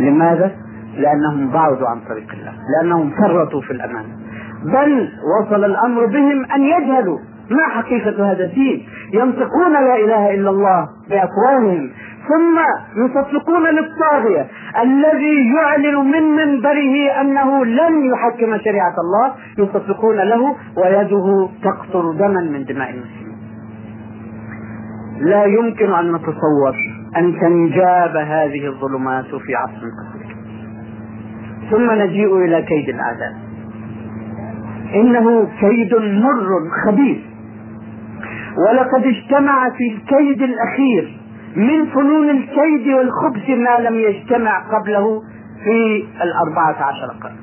[0.00, 0.50] لماذا؟
[0.96, 2.52] لأنهم بعدوا عن طريق الله.
[2.72, 4.04] لأنهم فرطوا في الأمان.
[4.64, 5.08] بل
[5.40, 7.18] وصل الأمر بهم أن يجهلوا.
[7.50, 11.90] ما حقيقة هذا الدين؟ ينطقون لا إله إلا الله بأفواههم
[12.28, 12.58] ثم
[13.04, 14.46] يصفقون للطاغية
[14.82, 19.34] الذي يعلن من منبره أنه لن يحكم شريعة الله.
[19.58, 23.31] يصفقون له ويده تقطر دما من دماء المسلمين.
[25.22, 26.74] لا يمكن أن نتصور
[27.16, 30.36] أن تنجاب هذه الظلمات في عصر قصير.
[31.70, 33.32] ثم نجيء إلى كيد الأعداء
[34.94, 36.48] إنه كيد مر
[36.84, 37.18] خبيث.
[38.68, 41.18] ولقد اجتمع في الكيد الأخير
[41.56, 45.22] من فنون الكيد والخبث ما لم يجتمع قبله
[45.64, 47.36] في الأربعة عشر قرن.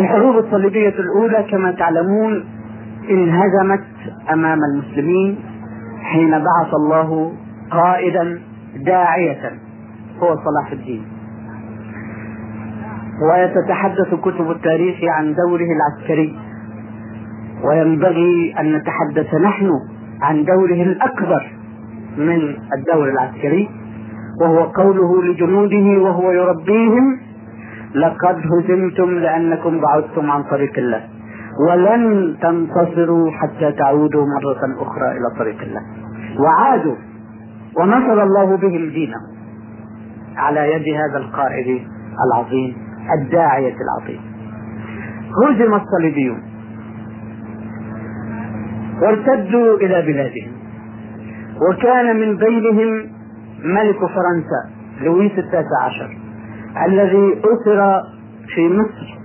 [0.00, 2.44] الحروب الصليبية الأولى كما تعلمون
[3.10, 3.84] انهزمت
[4.32, 5.38] أمام المسلمين
[6.02, 7.32] حين بعث الله
[7.70, 8.40] قائدا
[8.76, 9.52] داعية
[10.22, 11.02] هو صلاح الدين.
[13.22, 16.38] وتتحدث كتب التاريخ عن دوره العسكري.
[17.64, 19.70] وينبغي أن نتحدث نحن
[20.22, 21.52] عن دوره الأكبر
[22.18, 23.68] من الدور العسكري
[24.40, 27.18] وهو قوله لجنوده وهو يربيهم
[27.94, 31.15] لقد هزمتم لأنكم بعدتم عن طريق الله.
[31.60, 35.80] ولن تنتصروا حتى تعودوا مرة أخرى إلى طريق الله.
[36.40, 36.96] وعادوا
[37.76, 39.16] ونصر الله بهم دينه
[40.36, 41.82] على يد هذا القائد
[42.26, 42.76] العظيم
[43.20, 44.20] الداعية العظيم.
[45.42, 46.42] هزم الصليبيون.
[49.02, 50.52] وارتدوا إلى بلادهم.
[51.70, 53.10] وكان من بينهم
[53.64, 54.70] ملك فرنسا
[55.02, 56.16] لويس التاسع عشر
[56.86, 58.00] الذي أسر
[58.54, 59.18] في مصر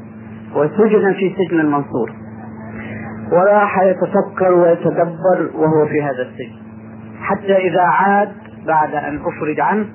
[0.55, 2.20] وسجن في سجن المنصور.
[3.31, 6.55] وراح يتفكر ويتدبر وهو في هذا السجن.
[7.21, 8.31] حتى إذا عاد
[8.67, 9.85] بعد أن أفرج عنه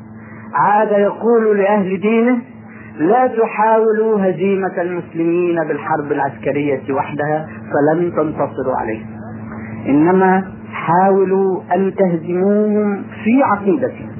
[0.55, 2.39] عاد يقول لأهل دينه
[2.99, 9.01] لا تحاولوا هزيمة المسلمين بالحرب العسكرية وحدها فلن تنتصروا عليه.
[9.89, 14.16] إنما حاولوا أن تهزموهم في عقيدتهم.